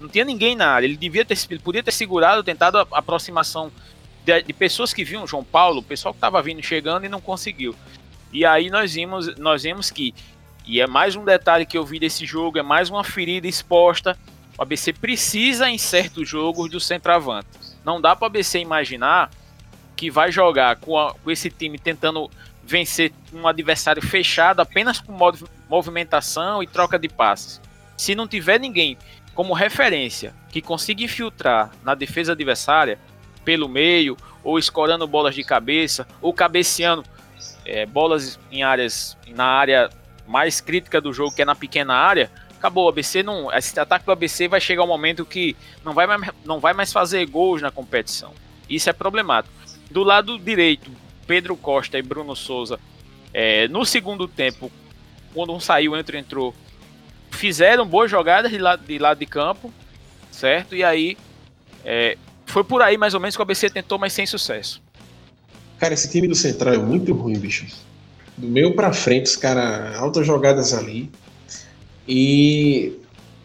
Não 0.00 0.08
tinha 0.08 0.24
ninguém 0.24 0.54
na 0.54 0.68
área. 0.68 0.86
Ele 0.86 0.96
devia 0.96 1.24
ter, 1.24 1.36
ele 1.50 1.60
podia 1.60 1.82
ter 1.82 1.92
segurado, 1.92 2.44
tentado 2.44 2.78
a 2.78 2.86
aproximação 2.92 3.72
de, 4.24 4.42
de 4.42 4.52
pessoas 4.52 4.94
que 4.94 5.04
viam 5.04 5.26
João 5.26 5.42
Paulo, 5.42 5.80
o 5.80 5.82
pessoal 5.82 6.14
que 6.14 6.18
estava 6.18 6.40
vindo 6.40 6.62
chegando 6.62 7.04
e 7.04 7.08
não 7.08 7.20
conseguiu. 7.20 7.74
E 8.32 8.44
aí 8.44 8.70
nós 8.70 8.94
vimos, 8.94 9.36
nós 9.36 9.62
vimos 9.62 9.90
que 9.90 10.14
e 10.68 10.82
é 10.82 10.86
mais 10.86 11.16
um 11.16 11.24
detalhe 11.24 11.64
que 11.64 11.78
eu 11.78 11.84
vi 11.84 11.98
desse 11.98 12.26
jogo, 12.26 12.58
é 12.58 12.62
mais 12.62 12.90
uma 12.90 13.02
ferida 13.02 13.48
exposta. 13.48 14.18
O 14.58 14.62
ABC 14.62 14.92
precisa 14.92 15.70
em 15.70 15.78
certos 15.78 16.28
jogos 16.28 16.68
do 16.68 16.80
centroavante. 16.80 17.48
Não 17.84 18.00
dá 18.00 18.16
para 18.16 18.24
o 18.24 18.26
ABC 18.26 18.58
imaginar 18.58 19.30
que 19.96 20.10
vai 20.10 20.32
jogar 20.32 20.76
com, 20.76 20.98
a, 20.98 21.14
com 21.14 21.30
esse 21.30 21.48
time 21.48 21.78
tentando 21.78 22.28
vencer 22.64 23.12
um 23.32 23.46
adversário 23.46 24.02
fechado 24.02 24.60
apenas 24.60 25.00
com 25.00 25.16
movimentação 25.68 26.60
e 26.62 26.66
troca 26.66 26.98
de 26.98 27.08
passes. 27.08 27.60
Se 27.96 28.16
não 28.16 28.26
tiver 28.26 28.58
ninguém 28.58 28.98
como 29.32 29.54
referência 29.54 30.34
que 30.50 30.60
consiga 30.60 31.04
infiltrar 31.04 31.70
na 31.84 31.94
defesa 31.94 32.32
adversária 32.32 32.98
pelo 33.44 33.68
meio, 33.68 34.16
ou 34.42 34.58
escorando 34.58 35.06
bolas 35.06 35.34
de 35.34 35.44
cabeça, 35.44 36.06
ou 36.20 36.32
cabeceando 36.32 37.04
é, 37.64 37.86
bolas 37.86 38.38
em 38.50 38.62
áreas 38.62 39.16
na 39.28 39.44
área 39.44 39.88
mais 40.28 40.60
crítica 40.60 41.00
do 41.00 41.12
jogo, 41.12 41.34
que 41.34 41.42
é 41.42 41.44
na 41.44 41.54
pequena 41.54 41.94
área, 41.94 42.30
acabou. 42.56 42.86
O 42.86 42.88
ABC 42.88 43.22
não. 43.22 43.52
Esse 43.52 43.78
ataque 43.80 44.04
do 44.04 44.12
ABC 44.12 44.46
vai 44.46 44.60
chegar 44.60 44.84
um 44.84 44.88
momento 44.88 45.24
que 45.24 45.56
não 45.84 45.94
vai 45.94 46.06
mais, 46.06 46.30
não 46.44 46.60
vai 46.60 46.74
mais 46.74 46.92
fazer 46.92 47.26
gols 47.26 47.62
na 47.62 47.70
competição. 47.70 48.32
Isso 48.68 48.90
é 48.90 48.92
problemático. 48.92 49.54
Do 49.90 50.04
lado 50.04 50.38
direito, 50.38 50.90
Pedro 51.26 51.56
Costa 51.56 51.98
e 51.98 52.02
Bruno 52.02 52.36
Souza, 52.36 52.78
é, 53.32 53.66
no 53.68 53.84
segundo 53.84 54.28
tempo, 54.28 54.70
quando 55.32 55.54
um 55.54 55.60
saiu, 55.60 55.92
outro 55.92 56.16
entrou, 56.16 56.54
fizeram 57.30 57.86
boas 57.86 58.10
jogadas 58.10 58.50
de 58.50 58.58
lado 58.58 58.84
de, 58.84 58.98
lado 58.98 59.18
de 59.18 59.26
campo, 59.26 59.72
certo? 60.30 60.74
E 60.74 60.84
aí 60.84 61.16
é, 61.84 62.18
foi 62.44 62.64
por 62.64 62.82
aí 62.82 62.98
mais 62.98 63.14
ou 63.14 63.20
menos 63.20 63.34
que 63.34 63.40
o 63.40 63.44
ABC 63.44 63.70
tentou, 63.70 63.98
mas 63.98 64.12
sem 64.12 64.26
sucesso. 64.26 64.82
Cara, 65.78 65.94
esse 65.94 66.10
time 66.10 66.26
do 66.26 66.34
Central 66.34 66.74
é 66.74 66.78
muito 66.78 67.14
ruim, 67.14 67.38
bicho. 67.38 67.66
Do 68.38 68.48
meio 68.48 68.74
para 68.74 68.92
frente, 68.92 69.26
os 69.26 69.36
caras 69.36 69.96
altas 69.96 70.26
jogadas 70.26 70.72
ali. 70.72 71.10
E, 72.06 72.92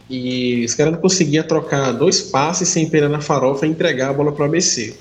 e 0.10 0.64
os 0.64 0.74
caras 0.74 0.94
não 0.94 1.02
conseguiam 1.02 1.46
trocar 1.46 1.92
dois 1.92 2.22
passes 2.22 2.70
sem 2.70 2.90
pena 2.90 3.10
na 3.10 3.20
farofa 3.20 3.66
e 3.66 3.70
entregar 3.70 4.12
a 4.12 4.14
bola 4.14 4.32
para 4.32 4.44
o 4.44 4.46
ABC. 4.46 4.96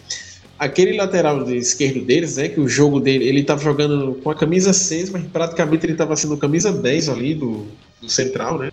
Aquele 0.59 0.97
lateral 0.97 1.45
de 1.45 1.57
esquerdo 1.57 2.05
deles, 2.05 2.37
né, 2.37 2.49
que 2.49 2.61
o 2.61 2.69
jogo 2.69 3.01
dele, 3.01 3.29
ele 3.29 3.41
estava 3.41 3.63
jogando 3.63 4.15
com 4.23 4.31
a 4.31 4.35
camisa 4.35 4.73
6, 4.73 5.11
mas 5.11 5.25
praticamente 5.25 5.85
ele 5.87 5.93
estava 5.93 6.17
sendo 6.17 6.37
camisa 6.37 6.73
10 6.73 7.09
ali 7.09 7.35
do, 7.35 7.67
do 8.01 8.09
Central, 8.09 8.59
né? 8.59 8.73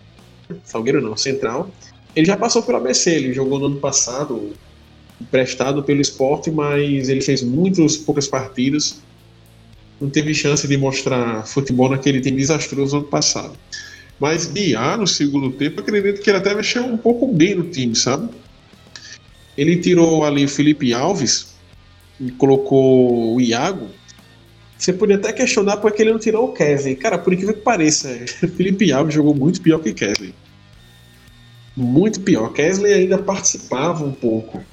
Salgueiro 0.64 1.00
não, 1.00 1.16
Central. 1.16 1.70
Ele 2.14 2.26
já 2.26 2.36
passou 2.36 2.62
pelo 2.62 2.78
ABC, 2.78 3.10
ele 3.10 3.32
jogou 3.32 3.58
no 3.58 3.66
ano 3.66 3.76
passado, 3.76 4.52
emprestado 5.20 5.82
pelo 5.82 6.00
esporte, 6.00 6.50
mas 6.50 7.08
ele 7.08 7.20
fez 7.20 7.42
muitas 7.42 7.96
poucas 7.96 8.26
partidas. 8.26 9.00
Não 10.00 10.08
teve 10.08 10.32
chance 10.34 10.66
de 10.66 10.76
mostrar 10.76 11.46
futebol 11.46 11.90
naquele 11.90 12.20
time 12.20 12.38
desastroso 12.38 12.96
ano 12.96 13.06
passado. 13.06 13.52
Mas 14.18 14.46
Biá, 14.46 14.96
no 14.96 15.06
segundo 15.06 15.50
tempo, 15.52 15.80
acredito 15.80 16.20
que 16.20 16.30
ele 16.30 16.38
até 16.38 16.54
mexeu 16.54 16.84
um 16.84 16.96
pouco 16.96 17.26
bem 17.26 17.54
no 17.54 17.64
time, 17.64 17.94
sabe? 17.94 18.28
Ele 19.56 19.76
tirou 19.76 20.24
ali 20.24 20.44
o 20.44 20.48
Felipe 20.48 20.92
Alves 20.94 21.54
e 22.20 22.30
colocou 22.30 23.34
o 23.34 23.40
Iago 23.40 23.88
você 24.80 24.94
podia 24.94 25.16
até 25.16 25.30
questionar 25.30 25.76
por 25.76 25.92
que 25.92 26.00
ele 26.00 26.12
não 26.12 26.18
tirou 26.18 26.46
o 26.46 26.52
Kevin. 26.54 26.94
Cara, 26.94 27.18
por 27.18 27.34
incrível 27.34 27.54
que 27.54 27.60
pareça, 27.60 28.08
Felipe 28.56 28.90
Alves 28.90 29.14
jogou 29.14 29.34
muito 29.34 29.60
pior 29.60 29.78
que 29.78 29.92
Kesley. 29.92 30.34
Muito 31.76 32.20
pior. 32.20 32.50
Kesley 32.54 32.94
ainda 32.94 33.18
participava 33.18 34.02
um 34.02 34.12
pouco. 34.12 34.64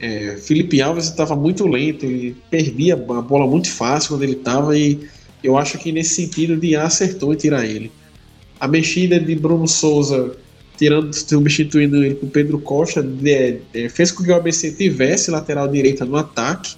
É, 0.00 0.36
Felipe 0.36 0.82
Alves 0.82 1.06
estava 1.06 1.36
muito 1.36 1.66
lento, 1.66 2.04
ele 2.04 2.36
perdia 2.50 2.94
a 2.94 3.22
bola 3.22 3.46
muito 3.46 3.70
fácil 3.70 4.10
quando 4.10 4.22
ele 4.24 4.32
estava 4.32 4.76
e 4.76 5.08
eu 5.42 5.56
acho 5.56 5.78
que 5.78 5.92
nesse 5.92 6.14
sentido 6.14 6.56
de 6.56 6.74
acertou 6.74 7.32
em 7.32 7.36
tirar 7.36 7.64
ele. 7.64 7.92
A 8.58 8.66
mexida 8.66 9.20
de 9.20 9.34
Bruno 9.34 9.68
Souza, 9.68 10.36
tirando, 10.76 11.12
substituindo 11.12 12.02
ele 12.02 12.14
com 12.14 12.26
Pedro 12.28 12.58
Costa, 12.58 13.02
de, 13.02 13.60
fez 13.90 14.10
com 14.10 14.24
que 14.24 14.30
o 14.30 14.34
ABC 14.34 14.72
tivesse 14.72 15.30
lateral 15.30 15.68
direita 15.68 16.04
no 16.04 16.16
ataque. 16.16 16.76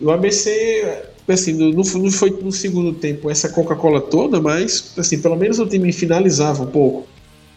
E 0.00 0.04
o 0.04 0.10
ABC 0.10 1.10
assim, 1.28 1.52
não, 1.52 1.70
não 1.70 2.10
foi 2.10 2.30
no 2.30 2.50
segundo 2.50 2.92
tempo 2.94 3.30
essa 3.30 3.48
Coca-Cola 3.48 4.00
toda, 4.00 4.40
mas 4.40 4.92
assim, 4.96 5.20
pelo 5.20 5.36
menos 5.36 5.58
o 5.58 5.66
time 5.66 5.92
finalizava 5.92 6.62
um 6.62 6.66
pouco. 6.66 7.06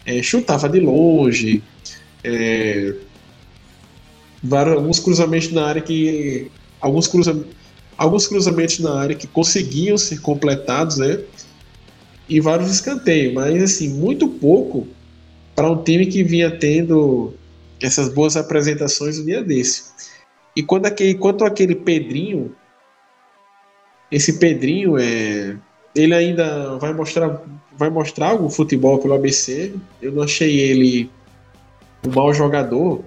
É, 0.06 0.22
chutava 0.22 0.70
de 0.70 0.80
longe, 0.80 1.63
é, 2.24 2.94
vários, 4.45 4.75
alguns 4.75 4.99
cruzamentos 4.99 5.51
na 5.51 5.65
área 5.65 5.81
que. 5.81 6.51
Alguns, 6.81 7.07
cruza, 7.07 7.45
alguns 7.97 8.27
cruzamentos 8.27 8.79
na 8.79 8.99
área 8.99 9.15
que 9.15 9.27
conseguiam 9.27 9.97
ser 9.97 10.21
completados, 10.21 10.97
né? 10.97 11.19
E 12.27 12.39
vários 12.39 12.71
escanteios, 12.71 13.33
mas 13.33 13.61
assim, 13.61 13.89
muito 13.89 14.27
pouco 14.27 14.87
para 15.55 15.69
um 15.69 15.83
time 15.83 16.05
que 16.05 16.23
vinha 16.23 16.51
tendo 16.51 17.33
essas 17.81 18.09
boas 18.09 18.35
apresentações 18.35 19.19
no 19.19 19.25
dia 19.25 19.43
desse. 19.43 19.83
E 20.55 20.63
quando 20.63 20.85
aquele, 20.85 21.15
quanto 21.15 21.45
aquele 21.45 21.75
Pedrinho 21.75 22.55
esse 24.11 24.39
Pedrinho 24.39 24.97
é 24.97 25.57
ele 25.95 26.13
ainda 26.13 26.77
vai 26.77 26.93
mostrar 26.93 27.41
vai 27.77 27.89
mostrar 27.89 28.29
algum 28.29 28.49
futebol 28.49 28.99
pelo 28.99 29.13
ABC. 29.13 29.73
Eu 30.01 30.11
não 30.11 30.23
achei 30.23 30.59
ele 30.59 31.09
um 32.05 32.11
mau 32.11 32.33
jogador. 32.33 33.03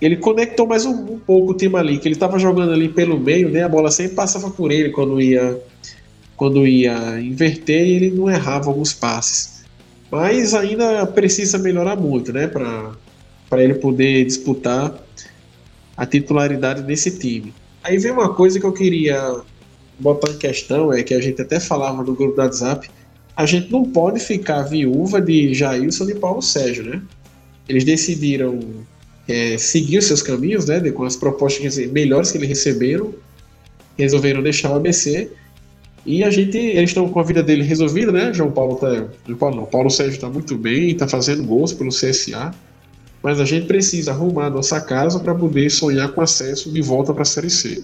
Ele 0.00 0.16
conectou 0.16 0.66
mais 0.66 0.84
um, 0.84 1.14
um 1.14 1.18
pouco 1.18 1.52
o 1.52 1.54
time 1.54 1.76
ali, 1.76 1.98
que 1.98 2.06
ele 2.06 2.14
estava 2.14 2.38
jogando 2.38 2.72
ali 2.72 2.88
pelo 2.88 3.18
meio, 3.18 3.48
né? 3.48 3.62
A 3.62 3.68
bola 3.68 3.90
sempre 3.90 4.14
passava 4.14 4.50
por 4.50 4.70
ele 4.70 4.90
quando 4.90 5.20
ia 5.20 5.58
quando 6.36 6.66
ia 6.66 7.18
inverter 7.18 7.80
ele 7.80 8.10
não 8.10 8.30
errava 8.30 8.68
alguns 8.68 8.92
passes. 8.92 9.64
Mas 10.10 10.54
ainda 10.54 11.06
precisa 11.06 11.58
melhorar 11.58 11.96
muito, 11.96 12.32
né, 12.32 12.46
para 12.46 13.64
ele 13.64 13.74
poder 13.74 14.24
disputar 14.24 14.94
a 15.96 16.06
titularidade 16.06 16.82
desse 16.82 17.18
time. 17.18 17.52
Aí 17.82 17.98
vem 17.98 18.12
uma 18.12 18.34
coisa 18.34 18.60
que 18.60 18.66
eu 18.66 18.72
queria 18.72 19.40
botar 19.98 20.30
em 20.30 20.38
questão 20.38 20.92
é 20.92 21.02
que 21.02 21.14
a 21.14 21.20
gente 21.20 21.40
até 21.40 21.58
falava 21.58 22.02
no 22.02 22.14
grupo 22.14 22.34
do 22.34 22.42
WhatsApp, 22.42 22.90
a 23.34 23.46
gente 23.46 23.72
não 23.72 23.84
pode 23.84 24.20
ficar 24.20 24.62
viúva 24.62 25.20
de 25.20 25.54
Jailson 25.54 26.10
e 26.10 26.14
Paulo 26.14 26.42
Sérgio, 26.42 26.84
né? 26.84 27.02
Eles 27.68 27.84
decidiram 27.84 28.60
é, 29.28 29.58
seguir 29.58 29.98
os 29.98 30.06
seus 30.06 30.22
caminhos, 30.22 30.66
né? 30.66 30.80
Com 30.90 31.04
as 31.04 31.16
propostas 31.16 31.76
melhores 31.88 32.30
que 32.30 32.38
eles 32.38 32.48
receberam, 32.48 33.14
resolveram 33.96 34.42
deixar 34.42 34.70
o 34.70 34.74
ABC 34.74 35.30
e 36.06 36.22
a 36.22 36.30
gente, 36.30 36.56
eles 36.56 36.90
estão 36.90 37.08
com 37.08 37.18
a 37.18 37.22
vida 37.24 37.42
dele 37.42 37.64
resolvida, 37.64 38.12
né? 38.12 38.32
João 38.32 38.52
Paulo 38.52 38.76
tá, 38.76 39.08
João 39.26 39.38
Paulo 39.38 39.56
não, 39.56 39.66
Paulo 39.66 39.90
Sérgio 39.90 40.14
está 40.14 40.28
muito 40.28 40.56
bem, 40.56 40.90
está 40.90 41.08
fazendo 41.08 41.42
gols 41.42 41.72
pelo 41.72 41.90
CSA, 41.90 42.54
mas 43.20 43.40
a 43.40 43.44
gente 43.44 43.66
precisa 43.66 44.12
arrumar 44.12 44.48
nossa 44.48 44.80
casa 44.80 45.18
para 45.18 45.34
poder 45.34 45.68
sonhar 45.68 46.12
com 46.12 46.20
acesso 46.20 46.70
de 46.70 46.80
volta 46.80 47.12
para 47.12 47.22
a 47.22 47.24
Série 47.24 47.50
C. 47.50 47.82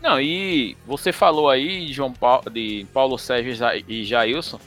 Não, 0.00 0.20
e 0.20 0.76
você 0.86 1.12
falou 1.12 1.48
aí 1.48 1.92
João 1.92 2.12
Paulo, 2.12 2.48
de 2.48 2.86
Paulo 2.94 3.18
Sérgio 3.18 3.52
e 3.88 4.04
Jailson. 4.04 4.60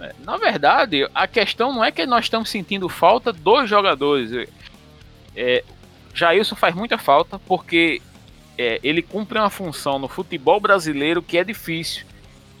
É, 0.00 0.14
na 0.24 0.36
verdade, 0.36 1.08
a 1.14 1.26
questão 1.26 1.72
não 1.72 1.84
é 1.84 1.90
que 1.90 2.06
nós 2.06 2.24
estamos 2.24 2.50
sentindo 2.50 2.88
falta 2.88 3.32
dos 3.32 3.68
jogadores. 3.68 4.48
É, 5.36 5.64
Jailson 6.14 6.54
faz 6.54 6.74
muita 6.74 6.98
falta 6.98 7.38
porque 7.38 8.00
é, 8.56 8.80
ele 8.82 9.02
cumpre 9.02 9.38
uma 9.38 9.50
função 9.50 9.98
no 9.98 10.08
futebol 10.08 10.60
brasileiro 10.60 11.22
que 11.22 11.38
é 11.38 11.44
difícil. 11.44 12.04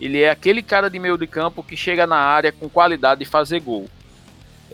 ele 0.00 0.20
é 0.20 0.30
aquele 0.30 0.62
cara 0.62 0.88
de 0.88 0.98
meio 0.98 1.16
de 1.16 1.26
campo 1.26 1.62
que 1.62 1.76
chega 1.76 2.06
na 2.06 2.16
área 2.16 2.50
com 2.50 2.68
qualidade 2.68 3.20
de 3.20 3.24
fazer 3.24 3.60
gol. 3.60 3.88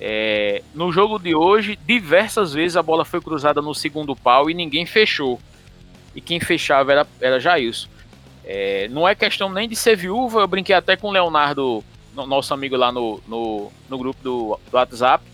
É, 0.00 0.62
no 0.74 0.92
jogo 0.92 1.18
de 1.18 1.34
hoje, 1.34 1.76
diversas 1.84 2.52
vezes 2.52 2.76
a 2.76 2.82
bola 2.82 3.04
foi 3.04 3.20
cruzada 3.20 3.60
no 3.60 3.74
segundo 3.74 4.14
pau 4.14 4.48
e 4.48 4.54
ninguém 4.54 4.86
fechou. 4.86 5.40
E 6.14 6.20
quem 6.20 6.40
fechava 6.40 6.92
era, 6.92 7.06
era 7.20 7.40
Jailson. 7.40 7.88
É, 8.44 8.88
não 8.88 9.06
é 9.06 9.14
questão 9.14 9.50
nem 9.50 9.68
de 9.68 9.76
ser 9.76 9.96
viúva, 9.96 10.40
eu 10.40 10.48
brinquei 10.48 10.74
até 10.74 10.96
com 10.96 11.08
o 11.08 11.12
Leonardo, 11.12 11.84
nosso 12.26 12.52
amigo 12.54 12.76
lá 12.76 12.90
no, 12.92 13.20
no, 13.26 13.72
no 13.88 13.98
grupo 13.98 14.22
do, 14.22 14.60
do 14.70 14.76
WhatsApp, 14.76 15.25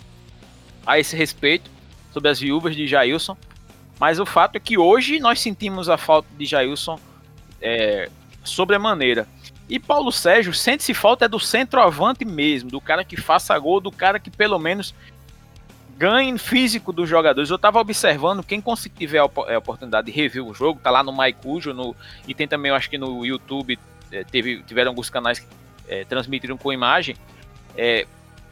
a 0.87 0.99
esse 0.99 1.17
respeito, 1.17 1.71
sobre 2.13 2.29
as 2.29 2.39
viúvas 2.39 2.77
de 2.77 2.87
Jailson. 2.87 3.37
Mas 3.99 4.19
o 4.19 4.27
fato 4.27 4.57
é 4.57 4.61
que 4.61 4.77
hoje 4.77 5.21
nós 5.21 5.41
sentimos 5.41 5.89
a 5.89 5.97
falta 5.97 6.29
de 6.37 6.45
Jailson 6.45 6.99
é, 7.61 8.11
sobremaneira. 8.43 9.27
E 9.69 9.79
Paulo 9.79 10.13
Sérgio 10.13 10.53
sente-se 10.53 10.93
falta 10.93 11.25
é 11.25 11.29
do 11.29 11.41
centroavante 11.41 12.25
mesmo, 12.25 12.71
do 12.71 12.81
cara 12.81 13.05
que 13.05 13.17
faça 13.17 13.59
gol, 13.59 13.81
do 13.81 13.91
cara 13.91 14.19
que 14.19 14.31
pelo 14.31 14.59
menos 14.59 14.95
ganhe 15.97 16.37
físico 16.39 16.93
dos 16.93 17.09
jogadores. 17.09 17.49
Eu 17.49 17.57
estava 17.57 17.81
observando, 17.81 18.43
quem 18.43 18.63
tiver 18.97 19.21
a 19.21 19.31
é, 19.47 19.57
oportunidade 19.57 20.07
de 20.07 20.13
rever 20.13 20.45
o 20.45 20.53
jogo, 20.53 20.81
tá 20.83 20.91
lá 20.91 21.03
no 21.03 21.13
Maicujo, 21.13 21.73
no, 21.73 21.97
e 22.29 22.35
tem 22.35 22.47
também, 22.47 22.71
eu 22.71 22.75
acho 22.75 22.91
que 22.91 22.99
no 22.99 23.25
YouTube, 23.25 23.79
é, 24.13 24.25
teve, 24.25 24.63
tiveram 24.65 24.91
alguns 24.91 25.09
canais 25.09 25.39
que 25.39 25.47
é, 25.89 26.05
transmitiram 26.05 26.57
com 26.57 26.73
imagem. 26.73 27.17
É, 27.77 28.07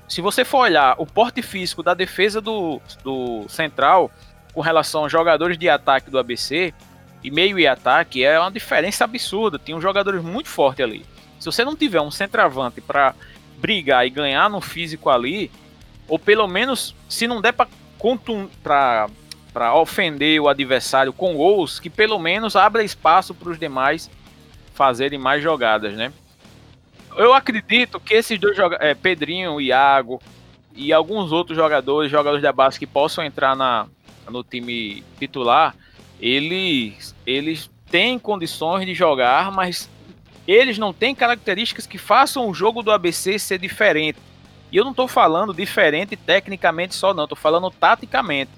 se 0.09 0.21
você 0.21 0.45
for 0.45 0.59
olhar 0.59 0.95
o 0.99 1.07
porte 1.07 1.43
físico 1.43 1.83
da 1.83 1.95
defesa 1.95 2.41
do, 2.41 2.81
do 3.03 3.47
Central 3.49 4.11
com 4.53 4.61
relação 4.61 5.03
aos 5.03 5.13
jogadores 5.13 5.57
de 5.57 5.69
ataque 5.69 6.11
do 6.11 6.19
ABC, 6.19 6.75
e 7.23 7.31
meio 7.31 7.59
e 7.59 7.67
ataque 7.67 8.25
é 8.25 8.39
uma 8.39 8.51
diferença 8.51 9.05
absurda. 9.05 9.59
Tem 9.59 9.75
uns 9.75 9.83
jogadores 9.83 10.23
muito 10.23 10.49
fortes 10.49 10.85
ali. 10.85 11.07
Se 11.39 11.47
você 11.47 11.65
não 11.65 11.77
tiver 11.77 12.01
um 12.01 12.11
centroavante 12.11 12.81
para 12.81 13.15
brigar 13.59 14.07
e 14.07 14.11
ganhar 14.11 14.51
no 14.51 14.61
físico 14.61 15.09
ali, 15.09 15.51
ou 16.09 16.19
pelo 16.19 16.47
menos, 16.49 16.95
se 17.09 17.27
não 17.27 17.41
der 17.41 17.53
para 17.53 17.69
para 19.53 19.75
ofender 19.75 20.41
o 20.41 20.49
adversário 20.49 21.13
com 21.13 21.37
gols, 21.37 21.79
que 21.79 21.89
pelo 21.89 22.19
menos 22.19 22.57
abra 22.57 22.83
espaço 22.83 23.33
para 23.33 23.51
os 23.51 23.59
demais 23.59 24.11
fazerem 24.75 25.21
mais 25.21 25.41
jogadas, 25.41 25.95
né? 25.95 26.13
Eu 27.17 27.35
acredito 27.35 28.01
que 28.01 28.15
esses 28.15 28.39
dois 28.39 28.57
jogadores, 28.57 28.91
é, 28.91 28.95
Pedrinho, 28.95 29.61
Iago 29.61 30.21
e 30.75 30.93
alguns 30.93 31.33
outros 31.33 31.57
jogadores, 31.57 32.11
jogadores 32.11 32.43
da 32.43 32.53
base 32.53 32.79
que 32.79 32.87
possam 32.87 33.25
entrar 33.25 33.55
na, 33.55 33.87
no 34.29 34.43
time 34.43 35.05
titular, 35.19 35.75
eles, 36.21 37.15
eles 37.27 37.71
têm 37.91 38.19
condições 38.19 38.87
de 38.87 38.95
jogar, 38.95 39.53
mas 39.53 39.91
eles 40.47 40.79
não 40.79 40.93
têm 40.93 41.15
características 41.15 41.87
que 41.87 41.99
façam 41.99 42.49
o 42.49 42.55
jogo 42.55 42.83
do 42.83 42.91
ABC 42.91 43.39
ser 43.39 43.59
diferente. 43.59 44.19
E 44.71 44.77
eu 44.77 44.85
não 44.85 44.93
estou 44.93 45.07
falando 45.07 45.53
diferente 45.53 46.17
tecnicamente 46.17 46.95
só, 46.95 47.13
não, 47.13 47.25
estou 47.25 47.37
falando 47.37 47.71
taticamente. 47.71 48.51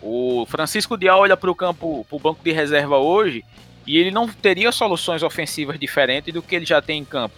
O 0.00 0.46
Francisco 0.46 0.96
Dial 0.96 1.20
olha 1.20 1.36
para 1.36 1.50
o 1.50 1.54
campo, 1.54 2.04
para 2.08 2.16
o 2.16 2.18
banco 2.18 2.40
de 2.42 2.50
reserva 2.50 2.96
hoje, 2.96 3.44
e 3.86 3.98
ele 3.98 4.10
não 4.10 4.28
teria 4.28 4.70
soluções 4.72 5.22
ofensivas 5.22 5.78
diferentes 5.78 6.32
do 6.32 6.42
que 6.42 6.54
ele 6.54 6.66
já 6.66 6.80
tem 6.80 7.00
em 7.00 7.04
campo. 7.04 7.34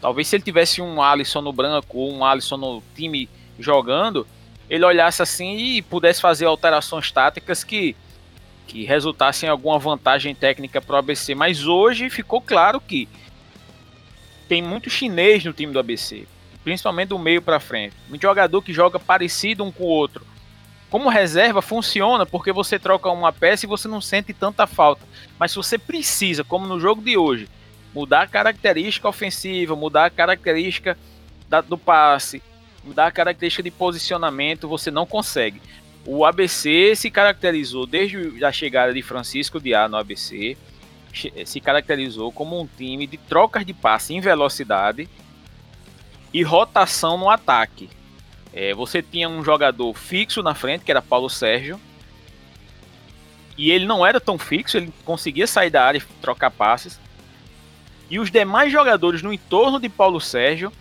Talvez 0.00 0.28
se 0.28 0.36
ele 0.36 0.42
tivesse 0.42 0.80
um 0.80 1.02
Alisson 1.02 1.40
no 1.40 1.52
branco 1.52 1.98
ou 1.98 2.12
um 2.12 2.24
Alisson 2.24 2.56
no 2.56 2.82
time 2.94 3.28
jogando, 3.58 4.26
ele 4.68 4.84
olhasse 4.84 5.22
assim 5.22 5.56
e 5.56 5.82
pudesse 5.82 6.20
fazer 6.20 6.46
alterações 6.46 7.10
táticas 7.10 7.64
que 7.64 7.96
que 8.70 8.84
resultasse 8.84 9.44
em 9.44 9.48
alguma 9.48 9.80
vantagem 9.80 10.32
técnica 10.32 10.80
para 10.80 10.94
o 10.94 10.98
ABC. 10.98 11.34
Mas 11.34 11.66
hoje 11.66 12.08
ficou 12.08 12.40
claro 12.40 12.80
que 12.80 13.08
tem 14.48 14.62
muito 14.62 14.88
chinês 14.88 15.44
no 15.44 15.52
time 15.52 15.72
do 15.72 15.78
ABC, 15.80 16.24
principalmente 16.62 17.08
do 17.08 17.18
meio 17.18 17.42
para 17.42 17.58
frente. 17.58 17.96
Um 18.08 18.20
jogador 18.20 18.62
que 18.62 18.72
joga 18.72 18.98
parecido 18.98 19.64
um 19.64 19.72
com 19.72 19.82
o 19.82 19.88
outro. 19.88 20.24
Como 20.90 21.08
reserva 21.08 21.62
funciona 21.62 22.26
porque 22.26 22.52
você 22.52 22.78
troca 22.78 23.08
uma 23.08 23.32
peça 23.32 23.64
e 23.64 23.68
você 23.68 23.86
não 23.86 24.00
sente 24.00 24.34
tanta 24.34 24.66
falta. 24.66 25.06
Mas 25.38 25.52
se 25.52 25.56
você 25.56 25.78
precisa, 25.78 26.42
como 26.42 26.66
no 26.66 26.80
jogo 26.80 27.00
de 27.00 27.16
hoje, 27.16 27.48
mudar 27.94 28.22
a 28.22 28.26
característica 28.26 29.08
ofensiva, 29.08 29.76
mudar 29.76 30.06
a 30.06 30.10
característica 30.10 30.98
da, 31.48 31.60
do 31.60 31.78
passe, 31.78 32.42
mudar 32.82 33.06
a 33.06 33.12
característica 33.12 33.62
de 33.62 33.70
posicionamento, 33.70 34.68
você 34.68 34.90
não 34.90 35.06
consegue. 35.06 35.62
O 36.04 36.24
ABC 36.24 36.94
se 36.96 37.10
caracterizou 37.10 37.86
desde 37.86 38.44
a 38.44 38.50
chegada 38.50 38.92
de 38.92 39.02
Francisco 39.02 39.60
Diá 39.60 39.88
no 39.88 39.96
ABC, 39.96 40.56
se 41.44 41.60
caracterizou 41.60 42.32
como 42.32 42.60
um 42.60 42.66
time 42.66 43.06
de 43.06 43.16
trocas 43.16 43.64
de 43.64 43.74
passe 43.74 44.14
em 44.14 44.20
velocidade 44.20 45.08
e 46.32 46.42
rotação 46.42 47.18
no 47.18 47.28
ataque. 47.28 47.90
É, 48.52 48.74
você 48.74 49.02
tinha 49.02 49.28
um 49.28 49.44
jogador 49.44 49.94
fixo 49.94 50.42
na 50.42 50.54
frente, 50.54 50.84
que 50.84 50.90
era 50.90 51.00
Paulo 51.00 51.30
Sérgio, 51.30 51.80
e 53.56 53.70
ele 53.70 53.84
não 53.84 54.06
era 54.06 54.20
tão 54.20 54.38
fixo, 54.38 54.76
ele 54.76 54.92
conseguia 55.04 55.46
sair 55.46 55.70
da 55.70 55.84
área 55.84 55.98
e 55.98 56.20
trocar 56.20 56.50
passes. 56.50 56.98
E 58.10 58.18
os 58.18 58.30
demais 58.30 58.72
jogadores 58.72 59.22
no 59.22 59.32
entorno 59.32 59.78
de 59.78 59.88
Paulo 59.88 60.20
Sérgio 60.20 60.72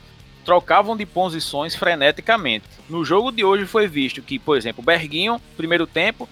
trocavam 0.45 0.97
de 0.97 1.05
posições 1.05 1.75
freneticamente. 1.75 2.65
No 2.89 3.05
jogo 3.05 3.31
de 3.31 3.43
hoje 3.43 3.65
foi 3.65 3.87
visto 3.87 4.21
que, 4.21 4.39
por 4.39 4.57
exemplo, 4.57 4.83
Berguinho, 4.83 5.39
primeiro 5.55 5.85
tempo, 5.85 6.27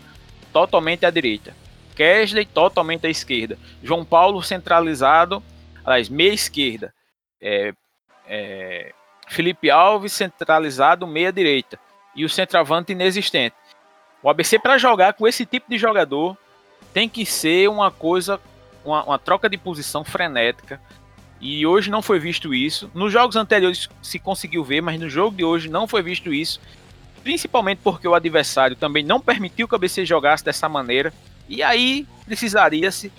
totalmente 0.51 1.05
à 1.05 1.11
direita. 1.11 1.53
Kesley, 1.95 2.45
totalmente 2.45 3.05
à 3.05 3.09
esquerda. 3.09 3.59
João 3.83 4.05
Paulo 4.05 4.41
centralizado, 4.41 5.43
aliás, 5.83 6.09
meia 6.09 6.33
esquerda. 6.33 6.93
É, 7.41 7.73
é, 8.27 8.93
Felipe 9.27 9.69
Alves 9.69 10.13
centralizado, 10.13 11.05
meia 11.05 11.31
direita. 11.31 11.79
E 12.15 12.25
o 12.25 12.29
centroavante 12.29 12.91
inexistente. 12.93 13.55
O 14.23 14.29
ABC, 14.29 14.57
para 14.57 14.77
jogar 14.77 15.13
com 15.13 15.27
esse 15.27 15.45
tipo 15.45 15.69
de 15.69 15.77
jogador, 15.77 16.35
tem 16.93 17.07
que 17.07 17.25
ser 17.25 17.69
uma 17.69 17.91
coisa, 17.91 18.39
uma, 18.83 19.03
uma 19.03 19.19
troca 19.19 19.47
de 19.47 19.57
posição 19.57 20.03
frenética 20.03 20.81
e 21.39 21.65
hoje 21.65 21.91
não 21.91 22.01
foi 22.01 22.19
visto 22.19 22.53
isso. 22.53 22.89
Nos 22.93 23.13
jogos 23.13 23.35
anteriores 23.35 23.87
se 24.01 24.17
conseguiu 24.17 24.63
ver, 24.63 24.81
mas 24.81 24.99
no 24.99 25.09
jogo 25.09 25.35
de 25.35 25.43
hoje 25.43 25.69
não 25.69 25.87
foi 25.87 26.01
visto 26.01 26.33
isso. 26.33 26.59
Principalmente 27.23 27.79
porque 27.83 28.07
o 28.07 28.15
adversário 28.15 28.75
também 28.75 29.03
não 29.03 29.19
permitiu 29.19 29.67
que 29.67 29.73
o 29.73 29.77
ABC 29.77 30.05
jogasse 30.05 30.43
dessa 30.43 30.67
maneira. 30.67 31.13
E 31.47 31.61
aí 31.61 32.07
precisaria-se 32.25 33.11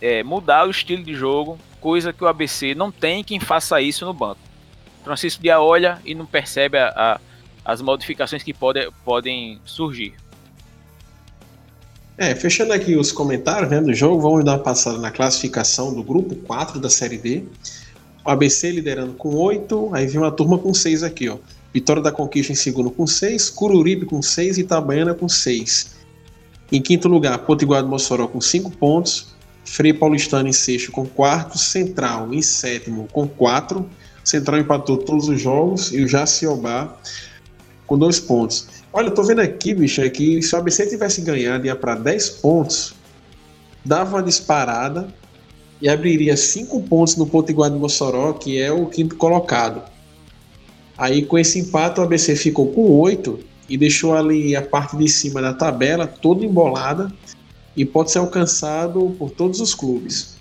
é, 0.00 0.22
mudar 0.22 0.66
o 0.66 0.70
estilo 0.70 1.02
de 1.02 1.14
jogo, 1.14 1.58
coisa 1.80 2.12
que 2.12 2.24
o 2.24 2.26
ABC 2.26 2.74
não 2.74 2.90
tem 2.90 3.22
quem 3.22 3.38
faça 3.38 3.80
isso 3.80 4.04
no 4.04 4.12
banco. 4.12 4.40
Francisco 5.06 5.40
Dia 5.40 5.60
olha 5.60 6.00
e 6.04 6.16
não 6.16 6.26
percebe 6.26 6.76
a, 6.76 6.88
a, 6.88 7.20
as 7.64 7.80
modificações 7.80 8.42
que 8.42 8.52
pode, 8.52 8.90
podem 9.04 9.60
surgir. 9.64 10.14
É, 12.18 12.34
fechando 12.34 12.72
aqui 12.72 12.96
os 12.96 13.12
comentários 13.12 13.70
né, 13.70 13.80
do 13.80 13.94
jogo, 13.94 14.20
vamos 14.20 14.44
dar 14.44 14.54
uma 14.54 14.58
passada 14.58 14.98
na 14.98 15.12
classificação 15.12 15.94
do 15.94 16.02
grupo 16.02 16.34
4 16.34 16.80
da 16.80 16.90
Série 16.90 17.18
D. 17.18 17.44
O 18.24 18.30
ABC 18.30 18.72
liderando 18.72 19.12
com 19.12 19.36
8, 19.36 19.90
aí 19.94 20.08
vem 20.08 20.18
uma 20.18 20.32
turma 20.32 20.58
com 20.58 20.74
6 20.74 21.04
aqui, 21.04 21.28
ó. 21.28 21.38
Vitória 21.72 22.02
da 22.02 22.10
Conquista 22.10 22.52
em 22.52 22.56
segundo 22.56 22.90
com 22.90 23.06
6, 23.06 23.50
Cururipe 23.50 24.06
com 24.06 24.20
6 24.20 24.58
e 24.58 24.62
Itabaiana 24.62 25.14
com 25.14 25.28
6. 25.28 25.94
Em 26.72 26.82
quinto 26.82 27.06
lugar, 27.06 27.38
Potiguar 27.38 27.82
do 27.82 27.88
Mossoró 27.88 28.26
com 28.26 28.40
5 28.40 28.72
pontos, 28.72 29.36
Frei 29.64 29.92
Paulistano 29.92 30.48
em 30.48 30.52
sexto 30.52 30.90
com 30.90 31.06
4, 31.06 31.56
Central 31.58 32.32
em 32.34 32.42
sétimo 32.42 33.06
com 33.12 33.28
4. 33.28 33.88
Central 34.26 34.58
empatou 34.58 34.96
todos 34.96 35.28
os 35.28 35.40
jogos 35.40 35.92
e 35.92 36.02
o 36.02 36.08
Jaciobá 36.08 36.98
com 37.86 37.96
2 37.96 38.18
pontos. 38.20 38.66
Olha, 38.92 39.06
eu 39.06 39.14
tô 39.14 39.22
vendo 39.22 39.40
aqui, 39.40 39.72
bicho, 39.72 40.00
é 40.00 40.10
que 40.10 40.42
se 40.42 40.52
o 40.52 40.58
ABC 40.58 40.88
tivesse 40.88 41.20
ganhado, 41.20 41.64
ia 41.64 41.76
para 41.76 41.94
10 41.94 42.30
pontos, 42.30 42.92
dava 43.84 44.16
uma 44.16 44.22
disparada 44.24 45.06
e 45.80 45.88
abriria 45.88 46.36
5 46.36 46.82
pontos 46.82 47.14
no 47.14 47.24
Potiguar 47.24 47.70
de 47.70 47.78
Mossoró, 47.78 48.32
que 48.32 48.58
é 48.58 48.72
o 48.72 48.86
quinto 48.86 49.14
colocado. 49.14 49.80
Aí 50.98 51.24
com 51.24 51.38
esse 51.38 51.60
empate 51.60 52.00
o 52.00 52.02
ABC 52.02 52.34
ficou 52.34 52.72
com 52.72 52.98
8 52.98 53.38
e 53.68 53.78
deixou 53.78 54.16
ali 54.16 54.56
a 54.56 54.62
parte 54.62 54.96
de 54.96 55.08
cima 55.08 55.40
da 55.40 55.54
tabela 55.54 56.04
toda 56.04 56.44
embolada 56.44 57.12
e 57.76 57.84
pode 57.84 58.10
ser 58.10 58.18
alcançado 58.18 59.14
por 59.16 59.30
todos 59.30 59.60
os 59.60 59.72
clubes. 59.72 60.35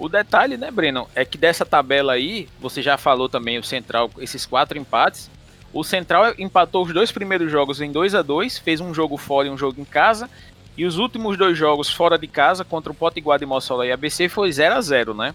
O 0.00 0.08
detalhe, 0.08 0.56
né, 0.56 0.70
Breno, 0.70 1.06
é 1.14 1.26
que 1.26 1.36
dessa 1.36 1.66
tabela 1.66 2.14
aí, 2.14 2.48
você 2.58 2.80
já 2.80 2.96
falou 2.96 3.28
também 3.28 3.58
o 3.58 3.62
Central, 3.62 4.10
esses 4.18 4.46
quatro 4.46 4.78
empates, 4.78 5.28
o 5.74 5.84
Central 5.84 6.32
empatou 6.38 6.86
os 6.86 6.94
dois 6.94 7.12
primeiros 7.12 7.52
jogos 7.52 7.82
em 7.82 7.92
2 7.92 8.14
a 8.14 8.22
2 8.22 8.58
fez 8.60 8.80
um 8.80 8.94
jogo 8.94 9.18
fora 9.18 9.48
e 9.48 9.50
um 9.50 9.58
jogo 9.58 9.78
em 9.78 9.84
casa. 9.84 10.30
E 10.74 10.86
os 10.86 10.96
últimos 10.96 11.36
dois 11.36 11.58
jogos 11.58 11.90
fora 11.90 12.16
de 12.16 12.26
casa, 12.26 12.64
contra 12.64 12.90
o 12.90 12.94
Potiguar 12.94 13.38
de 13.38 13.44
Mossoró 13.44 13.84
e 13.84 13.92
ABC, 13.92 14.30
foi 14.30 14.50
0 14.50 14.76
a 14.76 14.80
0 14.80 15.12
né? 15.12 15.34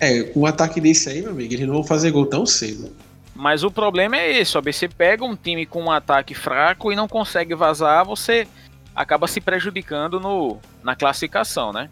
É, 0.00 0.24
com 0.24 0.40
um 0.40 0.46
ataque 0.46 0.80
desse 0.80 1.08
aí, 1.08 1.22
meu 1.22 1.30
amigo, 1.30 1.54
eles 1.54 1.64
não 1.64 1.74
vão 1.74 1.84
fazer 1.84 2.10
gol 2.10 2.26
tão 2.26 2.44
cedo. 2.44 2.90
Mas 3.36 3.62
o 3.62 3.70
problema 3.70 4.16
é 4.16 4.40
esse, 4.40 4.56
o 4.56 4.58
ABC 4.58 4.88
pega 4.88 5.24
um 5.24 5.36
time 5.36 5.64
com 5.64 5.80
um 5.80 5.92
ataque 5.92 6.34
fraco 6.34 6.90
e 6.90 6.96
não 6.96 7.06
consegue 7.06 7.54
vazar, 7.54 8.04
você 8.04 8.48
acaba 8.96 9.28
se 9.28 9.40
prejudicando 9.40 10.18
no, 10.18 10.58
na 10.82 10.96
classificação, 10.96 11.72
né? 11.72 11.88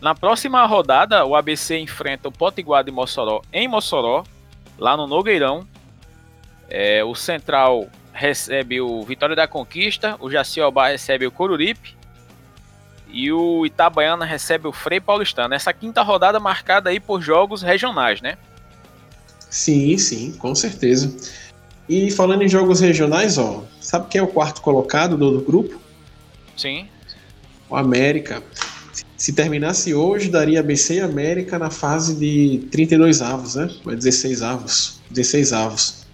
Na 0.00 0.14
próxima 0.14 0.64
rodada, 0.64 1.24
o 1.26 1.36
ABC 1.36 1.78
enfrenta 1.78 2.28
o 2.28 2.32
Potiguar 2.32 2.82
de 2.82 2.90
Mossoró 2.90 3.42
em 3.52 3.68
Mossoró, 3.68 4.24
lá 4.78 4.96
no 4.96 5.06
Nogueirão. 5.06 5.66
É, 6.68 7.04
o 7.04 7.14
Central 7.14 7.86
recebe 8.12 8.80
o 8.80 9.02
Vitória 9.02 9.36
da 9.36 9.46
Conquista, 9.46 10.16
o 10.20 10.30
Jaciobá 10.30 10.88
recebe 10.88 11.26
o 11.26 11.30
Coruripe 11.30 11.96
e 13.08 13.30
o 13.30 13.66
Itabaiana 13.66 14.24
recebe 14.24 14.68
o 14.68 14.72
Frei 14.72 15.00
Paulistano. 15.00 15.54
Essa 15.54 15.72
quinta 15.72 16.02
rodada 16.02 16.40
marcada 16.40 16.90
aí 16.90 17.00
por 17.00 17.20
jogos 17.20 17.60
regionais, 17.60 18.22
né? 18.22 18.38
Sim, 19.50 19.98
sim, 19.98 20.32
com 20.32 20.54
certeza. 20.54 21.14
E 21.88 22.10
falando 22.10 22.42
em 22.42 22.48
jogos 22.48 22.80
regionais, 22.80 23.36
ó, 23.36 23.64
sabe 23.80 24.06
quem 24.08 24.20
é 24.20 24.22
o 24.22 24.28
quarto 24.28 24.62
colocado 24.62 25.16
do, 25.16 25.32
do 25.32 25.40
grupo? 25.40 25.80
Sim. 26.56 26.88
O 27.68 27.74
América. 27.74 28.42
Se 29.20 29.34
terminasse 29.34 29.92
hoje, 29.92 30.30
daria 30.30 30.60
ABC 30.60 30.94
e 30.94 31.00
América 31.00 31.58
na 31.58 31.68
fase 31.68 32.14
de 32.14 32.66
32 32.70 33.20
avos, 33.20 33.54
né? 33.54 33.68
16 33.84 34.40
avos. 34.40 34.98
16 35.10 35.52
avos. 35.52 36.06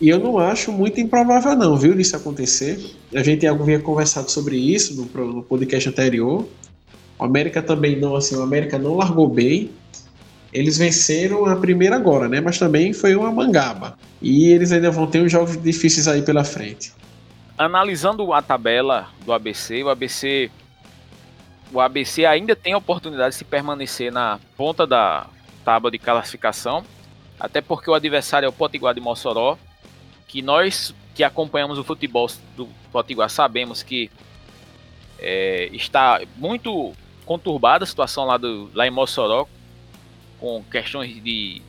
E 0.00 0.08
eu 0.08 0.18
não 0.18 0.38
acho 0.38 0.72
muito 0.72 0.98
improvável, 0.98 1.54
não, 1.54 1.76
viu, 1.76 1.94
disso 1.94 2.16
acontecer. 2.16 2.80
A 3.14 3.22
gente 3.22 3.46
havia 3.46 3.78
conversado 3.80 4.30
sobre 4.30 4.56
isso 4.56 4.96
no, 4.96 5.26
no 5.26 5.42
podcast 5.42 5.90
anterior. 5.90 6.48
O 7.18 7.24
América 7.24 7.60
também 7.60 8.00
não, 8.00 8.16
assim, 8.16 8.34
o 8.34 8.40
América 8.40 8.78
não 8.78 8.96
largou 8.96 9.28
bem. 9.28 9.70
Eles 10.50 10.78
venceram 10.78 11.44
a 11.44 11.54
primeira 11.54 11.96
agora, 11.96 12.30
né? 12.30 12.40
Mas 12.40 12.58
também 12.58 12.94
foi 12.94 13.14
uma 13.14 13.30
mangaba. 13.30 13.98
E 14.22 14.46
eles 14.46 14.72
ainda 14.72 14.90
vão 14.90 15.06
ter 15.06 15.20
uns 15.20 15.30
jogos 15.30 15.62
difíceis 15.62 16.08
aí 16.08 16.22
pela 16.22 16.44
frente. 16.44 16.94
Analisando 17.58 18.32
a 18.32 18.40
tabela 18.40 19.10
do 19.26 19.34
ABC, 19.34 19.82
o 19.82 19.90
ABC 19.90 20.50
o 21.72 21.80
ABC 21.80 22.24
ainda 22.24 22.56
tem 22.56 22.72
a 22.72 22.78
oportunidade 22.78 23.30
de 23.30 23.36
se 23.36 23.44
permanecer 23.44 24.10
na 24.12 24.38
ponta 24.56 24.86
da 24.86 25.26
tábua 25.64 25.90
de 25.90 25.98
classificação, 25.98 26.84
até 27.38 27.60
porque 27.60 27.90
o 27.90 27.94
adversário 27.94 28.46
é 28.46 28.48
o 28.48 28.52
Potiguar 28.52 28.94
de 28.94 29.00
Mossoró, 29.00 29.58
que 30.26 30.42
nós 30.42 30.94
que 31.14 31.24
acompanhamos 31.24 31.78
o 31.78 31.84
futebol 31.84 32.28
do 32.56 32.68
Potiguar 32.92 33.28
sabemos 33.28 33.82
que 33.82 34.10
é, 35.18 35.68
está 35.72 36.20
muito 36.36 36.94
conturbada 37.26 37.84
a 37.84 37.86
situação 37.86 38.24
lá, 38.24 38.36
do, 38.36 38.70
lá 38.72 38.86
em 38.86 38.90
Mossoró, 38.90 39.46
com 40.38 40.62
questões 40.70 41.22
de 41.22 41.60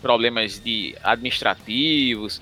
problemas 0.00 0.60
de 0.60 0.96
administrativos, 1.02 2.40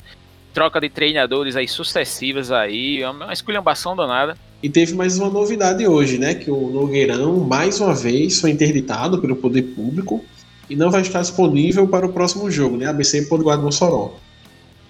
troca 0.53 0.81
de 0.81 0.89
treinadores 0.89 1.57
aí 1.57 1.67
sucessivas 1.67 2.53
aí, 2.53 3.03
é 3.03 3.11
uma 3.11 3.33
esculhambação 3.33 3.97
danada. 3.97 4.37
E 4.63 4.69
teve 4.69 4.95
mais 4.95 5.19
uma 5.19 5.31
novidade 5.31 5.87
hoje, 5.87 6.19
né? 6.19 6.35
Que 6.35 6.51
o 6.51 6.69
Nogueirão, 6.69 7.41
mais 7.41 7.81
uma 7.81 7.95
vez, 7.95 8.41
foi 8.41 8.51
interditado 8.51 9.19
pelo 9.19 9.35
poder 9.35 9.63
público 9.63 10.23
e 10.69 10.77
não 10.77 10.91
vai 10.91 11.01
estar 11.01 11.23
disponível 11.23 11.89
para 11.89 12.07
o 12.07 12.13
próximo 12.13 12.51
jogo, 12.51 12.77
né? 12.77 12.87
ABC 12.87 13.23
Potiguar 13.23 13.57
de 13.57 13.65
Mossoró. 13.65 14.15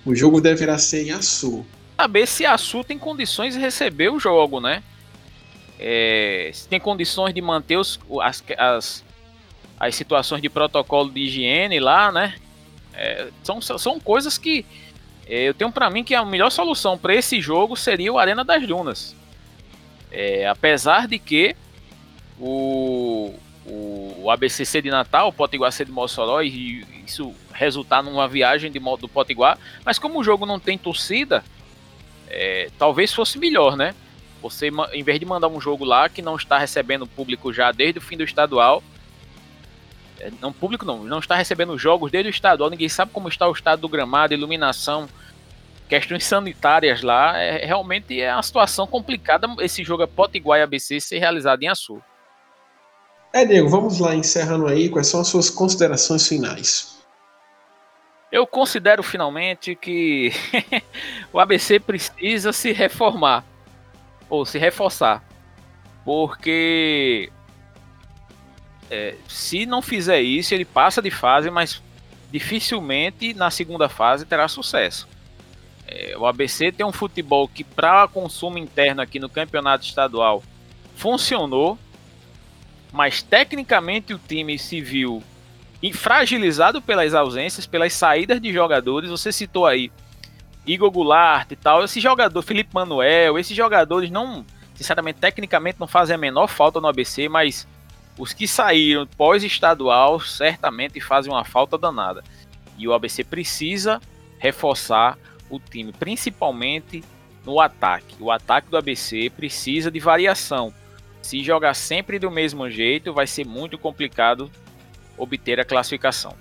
O 0.05 0.15
jogo 0.15 0.41
deverá 0.41 0.77
ser 0.77 1.07
em 1.07 1.13
Açu. 1.13 1.65
Saber 1.97 2.27
se 2.27 2.45
Açu 2.45 2.83
tem 2.83 2.99
condições 2.99 3.55
de 3.55 3.61
receber 3.61 4.09
o 4.11 4.19
jogo, 4.19 4.61
né? 4.61 4.83
É, 5.79 6.51
se 6.53 6.67
tem 6.67 6.81
condições 6.81 7.33
de 7.33 7.41
manter 7.41 7.77
os, 7.77 8.01
as, 8.23 8.43
as, 8.59 9.05
as 9.79 9.95
situações 9.95 10.43
de 10.43 10.49
protocolo 10.49 11.11
de 11.11 11.21
higiene 11.21 11.79
lá, 11.79 12.11
né? 12.11 12.35
É, 12.93 13.29
são, 13.45 13.61
são 13.61 14.01
coisas 14.01 14.37
que 14.37 14.67
é, 15.29 15.49
eu 15.49 15.55
tenho 15.55 15.71
para 15.71 15.89
mim 15.89 16.03
que 16.03 16.15
a 16.15 16.25
melhor 16.25 16.51
solução 16.51 16.99
para 16.99 17.15
esse 17.15 17.41
jogo 17.41 17.77
seria 17.77 18.13
o 18.13 18.19
Arena 18.19 18.45
das 18.45 18.67
Dunas. 18.67 19.20
É, 20.11 20.47
apesar 20.47 21.07
de 21.07 21.19
que 21.19 21.55
o, 22.39 23.35
o, 23.67 24.31
ABCC 24.31 24.83
de 24.83 24.91
Natal, 24.91 25.29
o 25.29 25.33
Potiguar 25.33 25.71
de 25.71 25.91
Mossoró, 25.91 26.43
e 26.43 26.85
isso 27.07 27.35
resultar 27.53 28.03
numa 28.03 28.27
viagem 28.27 28.71
de, 28.71 28.79
do 28.79 29.09
Potiguar. 29.09 29.59
Mas 29.85 29.99
como 29.99 30.19
o 30.19 30.25
jogo 30.25 30.47
não 30.47 30.59
tem 30.59 30.79
torcida, 30.79 31.45
é, 32.29 32.71
talvez 32.79 33.13
fosse 33.13 33.39
melhor, 33.39 33.77
né? 33.77 33.95
Você, 34.43 34.71
em 34.93 35.03
vez 35.03 35.21
de 35.21 35.27
mandar 35.27 35.49
um 35.49 35.61
jogo 35.61 35.85
lá 35.85 36.09
que 36.09 36.23
não 36.23 36.37
está 36.37 36.59
recebendo 36.59 37.07
público 37.07 37.53
já 37.53 37.71
desde 37.71 37.99
o 37.99 38.03
fim 38.03 38.17
do 38.17 38.25
estadual, 38.25 38.83
é, 40.19 40.31
não 40.41 40.53
público 40.53 40.87
não, 40.87 41.05
não 41.05 41.19
está 41.19 41.35
recebendo 41.35 41.77
jogos 41.79 42.11
desde 42.11 42.29
o 42.29 42.31
estadual, 42.31 42.71
ninguém 42.71 42.89
sabe 42.89 43.13
como 43.13 43.29
está 43.29 43.47
o 43.47 43.53
estado 43.53 43.81
do 43.81 43.89
gramado, 43.89 44.33
iluminação, 44.33 45.09
questões 45.91 46.25
sanitárias 46.25 47.03
lá, 47.03 47.37
é, 47.37 47.67
realmente 47.67 48.21
é 48.21 48.33
uma 48.33 48.45
situação 48.45 48.87
complicada 48.87 49.49
esse 49.59 49.83
jogo 49.83 50.05
é 50.05 50.07
Potiguar 50.07 50.61
e 50.61 50.63
ABC 50.63 51.01
ser 51.01 51.19
realizado 51.19 51.61
em 51.65 51.69
Açu. 51.69 52.01
É, 53.33 53.45
Diego, 53.45 53.69
vamos 53.69 53.99
lá 53.99 54.15
encerrando 54.15 54.69
aí, 54.69 54.89
quais 54.89 55.09
são 55.09 55.21
as 55.21 55.27
suas 55.27 55.51
considerações 55.51 56.27
finais? 56.29 57.01
Eu 58.31 58.47
considero 58.47 59.03
finalmente 59.03 59.75
que 59.75 60.33
o 61.33 61.41
ABC 61.41 61.81
precisa 61.81 62.53
se 62.53 62.71
reformar 62.71 63.45
ou 64.29 64.47
se 64.47 64.59
reforçar, 64.59 65.25
porque 66.05 67.33
é, 68.89 69.17
se 69.29 69.67
não 69.67 69.83
fizer 69.83 70.21
isso, 70.21 70.55
ele 70.55 70.65
passa 70.65 71.03
de 71.03 71.11
fase, 71.11 71.51
mas 71.51 71.83
dificilmente 72.31 73.35
na 73.35 73.51
segunda 73.51 73.89
fase 73.89 74.25
terá 74.25 74.47
sucesso. 74.47 75.09
É, 75.91 76.15
o 76.17 76.25
ABC 76.25 76.71
tem 76.71 76.87
um 76.87 76.93
futebol 76.93 77.49
que, 77.49 77.65
para 77.65 78.07
consumo 78.07 78.57
interno 78.57 79.03
aqui 79.03 79.19
no 79.19 79.29
campeonato 79.29 79.85
estadual, 79.85 80.41
funcionou, 80.95 81.77
mas 82.93 83.23
tecnicamente 83.23 84.15
o 84.15 84.19
time 84.19 84.57
se 84.57 84.81
viu 84.81 85.21
fragilizado 85.93 86.81
pelas 86.81 87.13
ausências, 87.13 87.67
pelas 87.67 87.93
saídas 87.93 88.41
de 88.41 88.53
jogadores. 88.53 89.11
Você 89.11 89.33
citou 89.33 89.67
aí 89.67 89.91
Igor 90.65 90.91
Goulart 90.91 91.51
e 91.51 91.57
tal. 91.57 91.83
Esse 91.83 91.99
jogador, 91.99 92.41
Felipe 92.43 92.71
Manuel, 92.73 93.37
esses 93.39 93.57
jogadores 93.57 94.11
não, 94.11 94.45
sinceramente, 94.75 95.19
tecnicamente 95.19 95.81
não 95.81 95.89
fazem 95.89 96.15
a 96.15 96.19
menor 96.19 96.47
falta 96.47 96.81
no 96.81 96.87
ABC, 96.87 97.29
mas 97.29 97.67
os 98.17 98.33
que 98.33 98.47
saíram 98.47 99.07
pós-estadual 99.07 100.21
certamente 100.21 101.01
fazem 101.01 101.33
uma 101.33 101.45
falta 101.45 101.77
danada. 101.77 102.23
E 102.79 102.87
o 102.87 102.93
ABC 102.93 103.25
precisa 103.25 104.01
reforçar 104.39 105.19
o 105.51 105.59
time, 105.59 105.93
principalmente 105.93 107.03
no 107.45 107.61
ataque. 107.61 108.17
O 108.21 108.31
ataque 108.31 108.71
do 108.71 108.77
ABC 108.77 109.31
precisa 109.31 109.91
de 109.91 109.99
variação. 109.99 110.73
Se 111.21 111.43
jogar 111.43 111.75
sempre 111.75 112.19
do 112.19 112.31
mesmo 112.31 112.71
jeito, 112.71 113.13
vai 113.13 113.27
ser 113.27 113.47
muito 113.47 113.77
complicado 113.77 114.51
obter 115.19 115.61
a 115.61 115.65
classificação. 115.65 116.35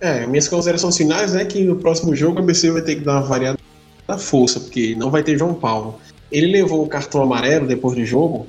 É, 0.00 0.26
minhas 0.26 0.48
considerações 0.48 0.96
finais 0.96 1.34
é 1.34 1.44
que 1.44 1.62
no 1.62 1.76
próximo 1.76 2.16
jogo 2.16 2.38
o 2.38 2.42
ABC 2.42 2.70
vai 2.70 2.82
ter 2.82 2.96
que 2.96 3.02
dar 3.02 3.18
uma 3.18 3.22
variada 3.22 3.58
da 4.06 4.18
força, 4.18 4.58
porque 4.58 4.94
não 4.96 5.10
vai 5.10 5.22
ter 5.22 5.38
João 5.38 5.54
Paulo. 5.54 6.00
Ele 6.32 6.46
levou 6.46 6.82
o 6.82 6.88
cartão 6.88 7.22
amarelo 7.22 7.66
depois 7.66 7.94
do 7.96 8.04
jogo, 8.04 8.46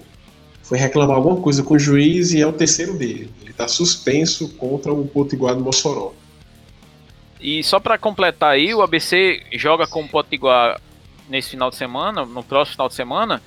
foi 0.63 0.77
reclamar 0.77 1.17
alguma 1.17 1.35
coisa 1.41 1.61
com 1.63 1.73
o 1.73 1.79
juiz 1.79 2.31
e 2.31 2.41
é 2.41 2.47
o 2.47 2.53
terceiro 2.53 2.93
dele. 2.97 3.29
Ele 3.41 3.51
está 3.51 3.67
suspenso 3.67 4.49
contra 4.55 4.93
o 4.93 5.05
Potiguar 5.05 5.53
do 5.53 5.61
Mossoró. 5.61 6.13
E 7.41 7.63
só 7.63 7.79
para 7.79 7.97
completar 7.97 8.51
aí, 8.51 8.73
o 8.73 8.83
ABC 8.83 9.43
joga 9.53 9.87
com 9.87 10.03
o 10.03 10.07
Potiguar 10.07 10.79
nesse 11.27 11.49
final 11.49 11.71
de 11.71 11.75
semana, 11.75 12.23
no 12.23 12.43
próximo 12.43 12.73
final 12.73 12.87
de 12.87 12.93
semana, 12.93 13.41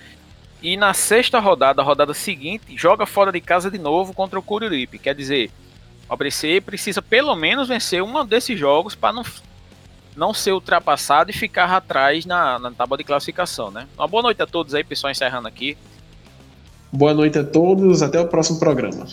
e 0.61 0.77
na 0.77 0.93
sexta 0.93 1.39
rodada, 1.39 1.81
a 1.81 1.85
rodada 1.85 2.13
seguinte, 2.13 2.77
joga 2.77 3.07
fora 3.07 3.31
de 3.31 3.41
casa 3.41 3.71
de 3.71 3.79
novo 3.79 4.13
contra 4.13 4.39
o 4.39 4.43
Cururipe. 4.43 4.99
Quer 4.99 5.15
dizer, 5.15 5.51
o 6.09 6.15
ABC 6.15 6.61
precisa 6.61 7.01
pelo 7.01 7.37
menos 7.37 7.69
vencer 7.69 8.03
um 8.03 8.25
desses 8.25 8.59
jogos 8.59 8.95
para 8.95 9.13
não, 9.13 9.23
não 10.17 10.35
ser 10.35 10.53
ultrapassado 10.53 11.31
e 11.31 11.35
ficar 11.35 11.71
atrás 11.71 12.27
na, 12.27 12.59
na 12.59 12.73
tábua 12.73 12.99
de 12.99 13.05
classificação, 13.05 13.71
né? 13.71 13.87
Uma 13.97 14.09
boa 14.09 14.23
noite 14.23 14.43
a 14.43 14.47
todos 14.47 14.75
aí, 14.75 14.83
pessoal, 14.83 15.11
encerrando 15.11 15.47
aqui. 15.47 15.77
Boa 16.91 17.13
noite 17.13 17.39
a 17.39 17.45
todos, 17.45 18.03
até 18.03 18.21
o 18.21 18.27
próximo 18.27 18.59
programa. 18.59 19.07